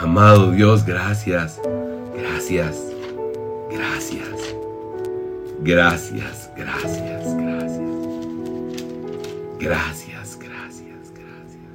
Amado 0.00 0.52
Dios, 0.52 0.84
gracias, 0.84 1.60
gracias, 2.14 2.92
gracias, 3.70 4.54
gracias, 5.60 6.50
gracias, 6.56 7.36
gracias, 7.36 7.98
gracias, 9.58 10.38
gracias, 10.38 11.12
gracias. 11.12 11.68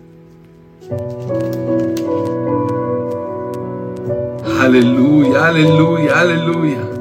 Aleluya, 4.62 5.48
aleluya, 5.48 6.20
aleluya. 6.20 6.93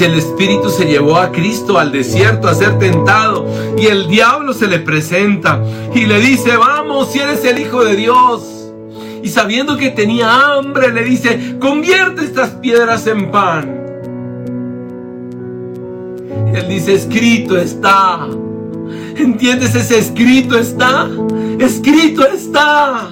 El 0.00 0.14
Espíritu 0.14 0.70
se 0.70 0.86
llevó 0.86 1.18
a 1.18 1.30
Cristo 1.30 1.78
al 1.78 1.92
desierto 1.92 2.48
a 2.48 2.54
ser 2.54 2.78
tentado 2.78 3.46
y 3.76 3.86
el 3.86 4.08
diablo 4.08 4.54
se 4.54 4.66
le 4.66 4.78
presenta 4.78 5.62
y 5.94 6.06
le 6.06 6.18
dice, 6.20 6.56
vamos, 6.56 7.12
si 7.12 7.18
eres 7.18 7.44
el 7.44 7.58
Hijo 7.58 7.84
de 7.84 7.96
Dios. 7.96 8.72
Y 9.22 9.28
sabiendo 9.28 9.76
que 9.76 9.90
tenía 9.90 10.54
hambre, 10.54 10.90
le 10.90 11.04
dice, 11.04 11.56
convierte 11.60 12.24
estas 12.24 12.50
piedras 12.50 13.06
en 13.06 13.30
pan. 13.30 13.80
Él 16.54 16.66
dice, 16.66 16.94
escrito 16.94 17.58
está. 17.58 18.26
¿Entiendes? 19.16 19.74
Ese 19.74 19.98
escrito 19.98 20.58
está. 20.58 21.10
Escrito 21.58 22.26
está. 22.26 23.10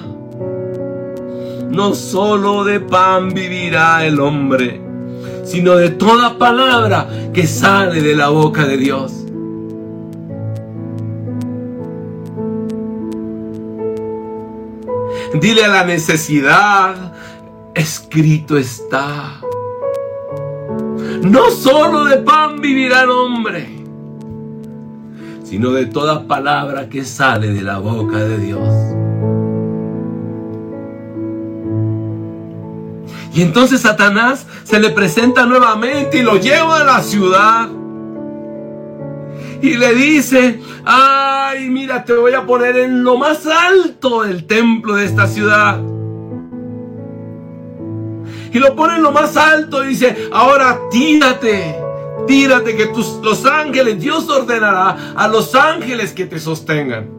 No 1.69 1.93
solo 1.93 2.63
de 2.63 2.79
pan 2.79 3.29
vivirá 3.29 4.03
el 4.07 4.19
hombre, 4.19 4.88
sino 5.49 5.75
de 5.75 5.89
toda 5.89 6.37
palabra 6.37 7.07
que 7.33 7.47
sale 7.47 8.03
de 8.03 8.15
la 8.15 8.29
boca 8.29 8.67
de 8.67 8.77
Dios. 8.77 9.25
Dile 15.41 15.65
a 15.65 15.69
la 15.69 15.83
necesidad, 15.85 17.13
escrito 17.73 18.57
está. 18.57 19.39
No 21.23 21.49
solo 21.49 22.05
de 22.05 22.17
pan 22.17 22.61
vivirá 22.61 23.01
el 23.01 23.09
hombre, 23.09 23.69
sino 25.43 25.71
de 25.71 25.87
toda 25.87 26.27
palabra 26.27 26.89
que 26.89 27.03
sale 27.03 27.47
de 27.47 27.63
la 27.63 27.79
boca 27.79 28.17
de 28.17 28.37
Dios. 28.37 29.08
Y 33.33 33.41
entonces 33.41 33.81
Satanás 33.81 34.45
se 34.63 34.79
le 34.79 34.89
presenta 34.89 35.45
nuevamente 35.45 36.19
y 36.19 36.23
lo 36.23 36.37
lleva 36.37 36.81
a 36.81 36.83
la 36.83 37.01
ciudad. 37.01 37.69
Y 39.61 39.75
le 39.75 39.93
dice, 39.93 40.61
ay, 40.85 41.69
mira, 41.69 42.05
te 42.05 42.13
voy 42.13 42.33
a 42.33 42.45
poner 42.45 42.77
en 42.77 43.03
lo 43.03 43.17
más 43.17 43.45
alto 43.45 44.23
del 44.23 44.45
templo 44.45 44.95
de 44.95 45.05
esta 45.05 45.27
ciudad 45.27 45.79
y 48.51 48.59
lo 48.59 48.75
pone 48.75 48.95
en 48.95 49.03
lo 49.03 49.11
más 49.11 49.37
alto 49.37 49.83
y 49.83 49.89
dice, 49.89 50.29
ahora 50.31 50.79
tírate, 50.89 51.75
tírate 52.27 52.75
que 52.75 52.87
tus, 52.87 53.19
los 53.23 53.45
ángeles, 53.45 53.99
Dios 53.99 54.27
ordenará 54.29 55.13
a 55.15 55.27
los 55.27 55.53
ángeles 55.53 56.13
que 56.13 56.25
te 56.25 56.39
sostengan. 56.39 57.09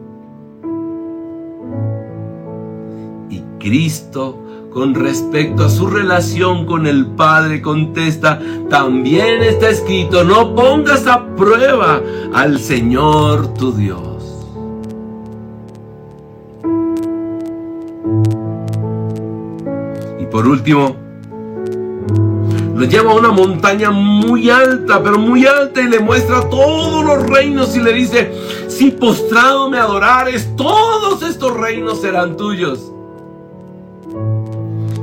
Y 3.29 3.41
Cristo 3.59 4.50
con 4.71 4.95
respecto 4.95 5.65
a 5.65 5.69
su 5.69 5.87
relación 5.87 6.65
con 6.65 6.87
el 6.87 7.05
Padre 7.05 7.61
contesta, 7.61 8.39
también 8.69 9.43
está 9.43 9.69
escrito, 9.69 10.23
no 10.23 10.55
pongas 10.55 11.07
a 11.07 11.25
prueba 11.35 12.01
al 12.33 12.57
Señor 12.57 13.53
tu 13.53 13.73
Dios. 13.73 14.47
Y 20.19 20.25
por 20.27 20.47
último, 20.47 20.95
lo 22.73 22.85
lleva 22.85 23.11
a 23.11 23.15
una 23.15 23.31
montaña 23.31 23.91
muy 23.91 24.49
alta, 24.49 25.03
pero 25.03 25.19
muy 25.19 25.45
alta 25.45 25.81
y 25.81 25.89
le 25.89 25.99
muestra 25.99 26.49
todos 26.49 27.03
los 27.03 27.29
reinos 27.29 27.75
y 27.75 27.81
le 27.81 27.91
dice, 27.91 28.31
si 28.69 28.89
postrado 28.91 29.69
me 29.69 29.79
adorares, 29.79 30.55
todos 30.55 31.23
estos 31.23 31.57
reinos 31.57 31.99
serán 31.99 32.37
tuyos. 32.37 32.91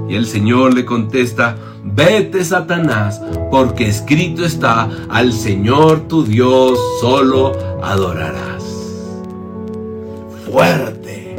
Y 0.08 0.14
el 0.14 0.26
Señor 0.26 0.74
le 0.74 0.84
contesta, 0.84 1.56
vete 1.84 2.44
Satanás, 2.44 3.20
porque 3.50 3.86
escrito 3.88 4.44
está, 4.44 4.88
al 5.08 5.32
Señor 5.32 6.08
tu 6.08 6.24
Dios 6.24 6.78
solo 7.00 7.52
adorarás. 7.82 8.64
Fuerte, 10.50 11.36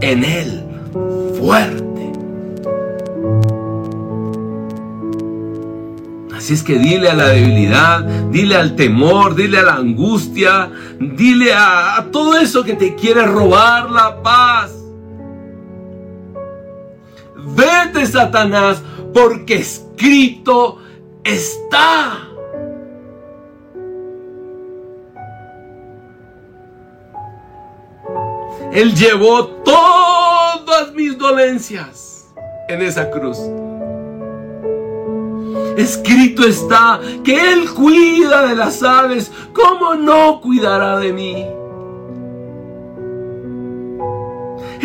en 0.00 0.24
Él, 0.24 0.64
fuerte. 1.38 1.86
Así 6.46 6.54
es 6.54 6.62
que 6.62 6.78
dile 6.78 7.08
a 7.08 7.14
la 7.14 7.28
debilidad, 7.28 8.04
dile 8.30 8.54
al 8.54 8.76
temor, 8.76 9.34
dile 9.34 9.58
a 9.58 9.62
la 9.62 9.74
angustia, 9.74 10.70
dile 11.00 11.52
a, 11.52 12.06
todo 12.12 12.38
eso 12.38 12.62
que 12.62 12.74
te 12.74 12.94
quiere 12.94 13.26
robar 13.26 13.90
la 13.90 14.22
paz. 14.22 14.85
Satanás, 18.04 18.82
porque 19.14 19.56
escrito 19.56 20.78
está. 21.24 22.26
Él 28.72 28.94
llevó 28.94 29.46
todas 29.64 30.92
mis 30.94 31.16
dolencias 31.16 32.26
en 32.68 32.82
esa 32.82 33.10
cruz. 33.10 33.38
Escrito 35.78 36.46
está 36.46 37.00
que 37.24 37.52
Él 37.52 37.70
cuida 37.72 38.46
de 38.46 38.54
las 38.54 38.82
aves. 38.82 39.30
¿Cómo 39.54 39.94
no 39.94 40.40
cuidará 40.40 40.98
de 40.98 41.12
mí? 41.12 41.46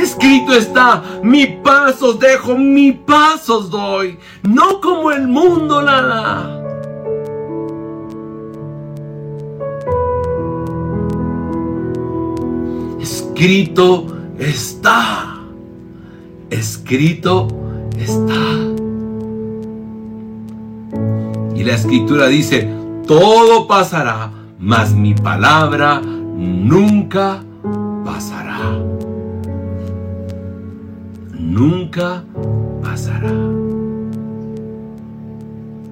Escrito 0.01 0.53
está, 0.53 1.03
mi 1.21 1.45
paz 1.45 2.01
os 2.01 2.17
dejo, 2.17 2.57
mi 2.57 2.91
paz 2.91 3.47
os 3.49 3.69
doy, 3.69 4.17
no 4.41 4.81
como 4.81 5.11
el 5.11 5.27
mundo 5.27 5.79
la 5.79 6.01
da. 6.01 6.61
Escrito 12.99 14.07
está, 14.39 15.39
escrito 16.49 17.47
está. 17.95 18.33
Y 21.55 21.63
la 21.63 21.75
escritura 21.75 22.25
dice, 22.25 22.67
todo 23.05 23.67
pasará, 23.67 24.31
mas 24.57 24.93
mi 24.93 25.13
palabra 25.13 26.01
nunca 26.01 27.43
pasará. 28.03 29.00
Nunca 31.51 32.23
pasará. 32.81 33.29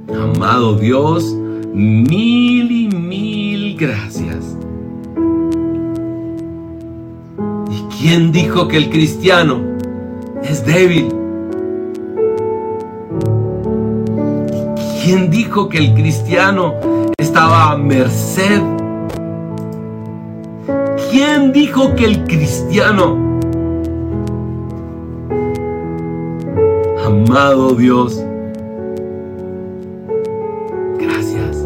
Amado 0.08 0.76
Dios, 0.76 1.36
mil 1.74 2.72
y 2.72 2.88
mil 2.88 3.76
gracias. 3.76 4.56
¿Y 7.70 7.82
quién 8.00 8.32
dijo 8.32 8.70
que 8.70 8.78
el 8.78 8.90
cristiano 8.90 9.60
es 10.44 10.66
débil? 10.66 11.10
¿Quién 15.04 15.30
dijo 15.30 15.68
que 15.68 15.80
el 15.80 15.94
cristiano 15.94 16.76
estaba 17.18 17.74
a 17.74 17.78
merced? 17.78 18.62
¿Quién 21.12 21.52
dijo 21.52 21.96
que 21.96 22.06
el 22.06 22.24
cristiano, 22.24 23.29
amado 27.30 27.76
Dios, 27.76 28.20
gracias, 30.98 31.58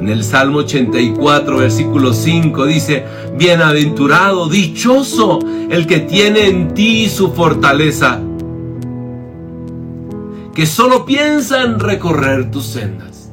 En 0.00 0.08
el 0.08 0.24
Salmo 0.24 0.60
84, 0.60 1.58
versículo 1.58 2.14
5 2.14 2.64
dice, 2.64 3.04
Bienaventurado, 3.36 4.48
dichoso 4.48 5.40
el 5.68 5.86
que 5.86 6.00
tiene 6.00 6.48
en 6.48 6.72
ti 6.72 7.10
su 7.10 7.32
fortaleza, 7.32 8.22
que 10.54 10.64
solo 10.64 11.04
piensa 11.04 11.64
en 11.64 11.78
recorrer 11.78 12.50
tus 12.50 12.64
sendas. 12.64 13.30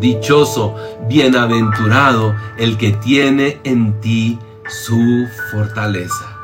Dichoso, 0.00 0.74
bienaventurado 1.08 2.34
el 2.58 2.76
que 2.76 2.90
tiene 2.90 3.58
en 3.62 4.00
ti 4.00 4.36
su 4.68 5.26
fortaleza. 5.52 6.35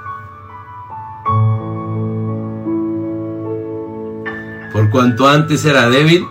Cuanto 4.92 5.26
antes 5.26 5.64
era 5.64 5.88
débil, 5.88 6.26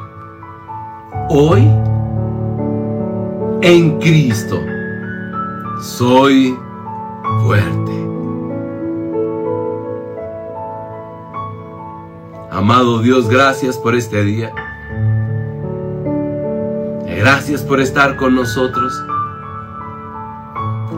hoy 1.29 1.67
en 3.61 3.99
Cristo 3.99 4.61
soy 5.81 6.55
fuerte. 7.43 7.91
Amado 12.51 12.99
Dios, 12.99 13.27
gracias 13.27 13.77
por 13.77 13.95
este 13.95 14.23
día. 14.23 14.53
Gracias 17.07 17.63
por 17.63 17.81
estar 17.81 18.15
con 18.15 18.35
nosotros. 18.35 18.93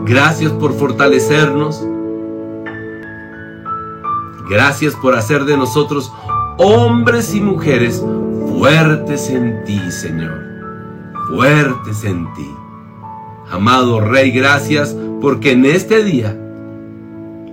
Gracias 0.04 0.52
por 0.52 0.74
fortalecernos. 0.74 1.86
Gracias 4.50 4.94
por 4.96 5.16
hacer 5.16 5.44
de 5.44 5.56
nosotros 5.56 6.12
hombres 6.58 7.34
y 7.34 7.40
mujeres 7.40 8.04
fuertes 8.58 9.30
en 9.30 9.64
ti, 9.64 9.80
Señor. 9.90 10.40
Fuertes 11.28 12.04
en 12.04 12.32
ti. 12.34 12.50
Amado 13.50 14.00
Rey, 14.00 14.30
gracias 14.30 14.96
porque 15.20 15.52
en 15.52 15.64
este 15.64 16.02
día 16.02 16.36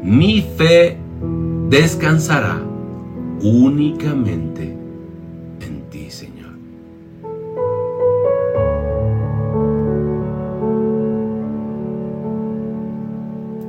mi 0.03 0.41
fe 0.57 0.97
descansará 1.69 2.61
únicamente 3.41 4.75
en 5.61 5.81
ti, 5.89 6.09
Señor. 6.09 6.51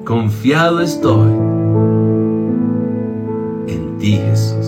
Confiado 0.04 0.80
estoy 0.80 1.32
en 3.68 3.98
ti, 3.98 4.16
Jesús. 4.16 4.61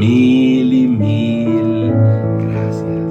Mil 0.00 0.72
y 0.72 0.86
mil 0.86 1.92
gracias. 2.38 3.04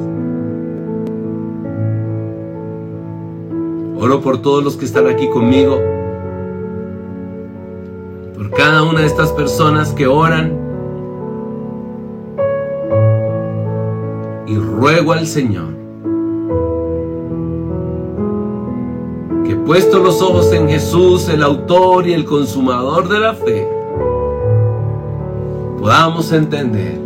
Oro 3.96 4.22
por 4.22 4.42
todos 4.42 4.64
los 4.64 4.76
que 4.76 4.86
están 4.86 5.06
aquí 5.06 5.30
conmigo. 5.30 5.80
Por 8.34 8.50
cada 8.50 8.82
una 8.82 9.02
de 9.02 9.06
estas 9.06 9.32
personas 9.34 9.94
que 9.94 10.08
oran. 10.08 10.58
Y 14.48 14.56
ruego 14.56 15.14
al 15.14 15.28
Señor 15.28 15.78
que 19.46 19.56
puesto 19.58 20.00
los 20.00 20.24
ojos 20.24 20.52
en 20.54 20.68
Jesús, 20.68 21.30
el 21.30 21.44
autor 21.44 22.08
y 22.08 22.14
el 22.14 22.26
consumador 22.26 23.08
de 23.08 23.20
la 23.20 23.36
fe, 23.36 23.79
podamos 25.80 26.34
entender 26.34 27.00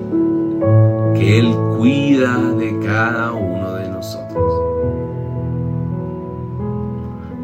que 1.13 1.39
Él 1.39 1.55
cuida 1.77 2.39
de 2.53 2.79
cada 2.79 3.31
uno 3.31 3.73
de 3.73 3.87
nosotros. 3.87 4.53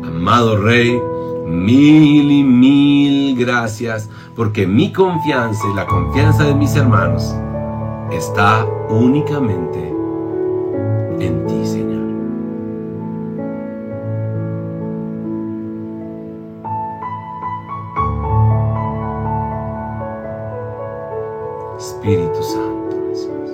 Amado 0.03 0.57
Rey, 0.57 0.99
mil 1.45 2.31
y 2.31 2.43
mil 2.43 3.37
gracias 3.37 4.09
porque 4.35 4.65
mi 4.65 4.91
confianza 4.91 5.61
y 5.71 5.75
la 5.75 5.85
confianza 5.85 6.45
de 6.45 6.55
mis 6.55 6.75
hermanos 6.75 7.35
está 8.11 8.65
únicamente 8.89 9.88
Espíritu 22.09 22.41
Santo, 22.41 22.95
Jesús. 23.11 23.51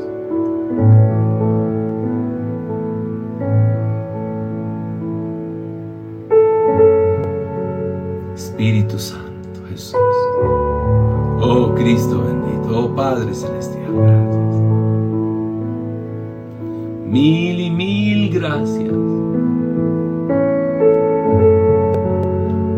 Espíritu 8.33 8.97
Santo, 8.97 9.59
Jesús. 9.69 9.99
Oh 11.41 11.73
Cristo 11.75 12.21
bendito, 12.21 12.79
oh 12.79 12.95
Padre 12.95 13.33
Celestial, 13.33 13.93
gracias. 13.93 14.55
Mil 17.03 17.59
y 17.59 17.69
mil 17.69 18.29
gracias. 18.29 18.93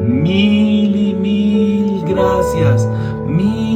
Mil 0.08 0.96
y 0.96 1.14
mil 1.14 2.04
gracias. 2.04 2.90
Mil 3.28 3.67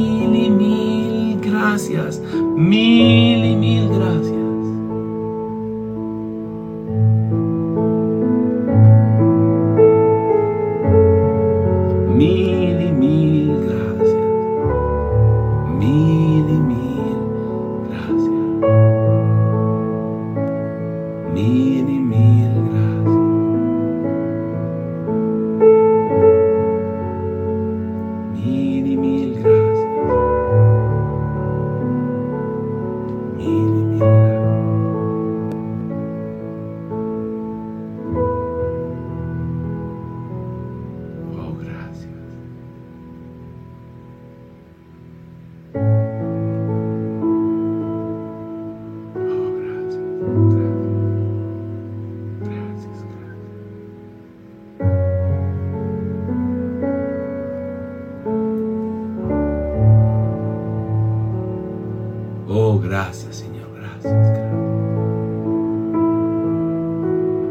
gracias, 62.92 63.36
Señor. 63.36 63.68
Gracias. 63.74 64.12
gracias. 64.12 64.52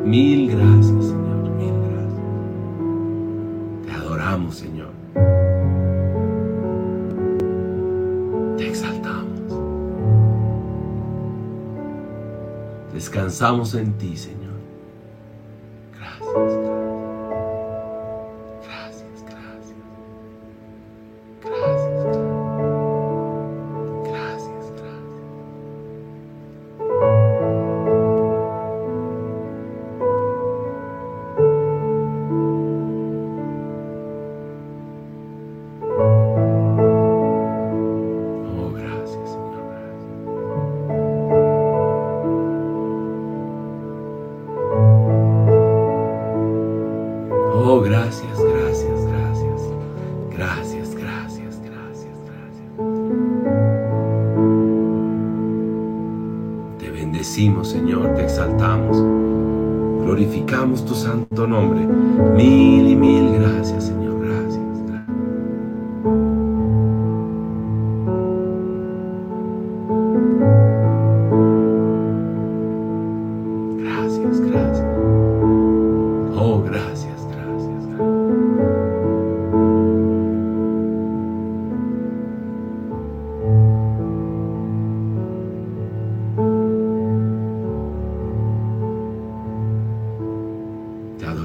Mil 0.06 0.52
gracias, 0.52 1.06
Señor. 1.06 1.50
Mil 1.58 1.74
gracias. 1.90 2.22
Te 3.88 3.92
adoramos, 3.92 4.56
Señor. 4.56 4.92
Te 8.58 8.68
exaltamos. 8.68 9.40
Descansamos 12.94 13.74
en 13.74 13.94
ti, 13.94 14.16
Señor. 14.16 14.41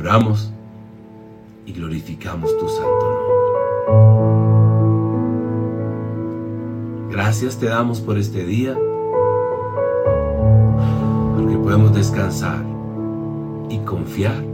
Adoramos 0.07 0.53
y 1.65 1.73
glorificamos 1.73 2.51
tu 2.59 2.69
santo 2.69 3.07
nombre. 3.07 3.37
Gracias 7.11 7.59
te 7.59 7.67
damos 7.67 8.01
por 8.01 8.19
este 8.19 8.45
día, 8.45 8.77
porque 11.35 11.57
podemos 11.57 11.95
descansar 11.95 12.76
y 13.69 13.79
confiar 13.79 14.46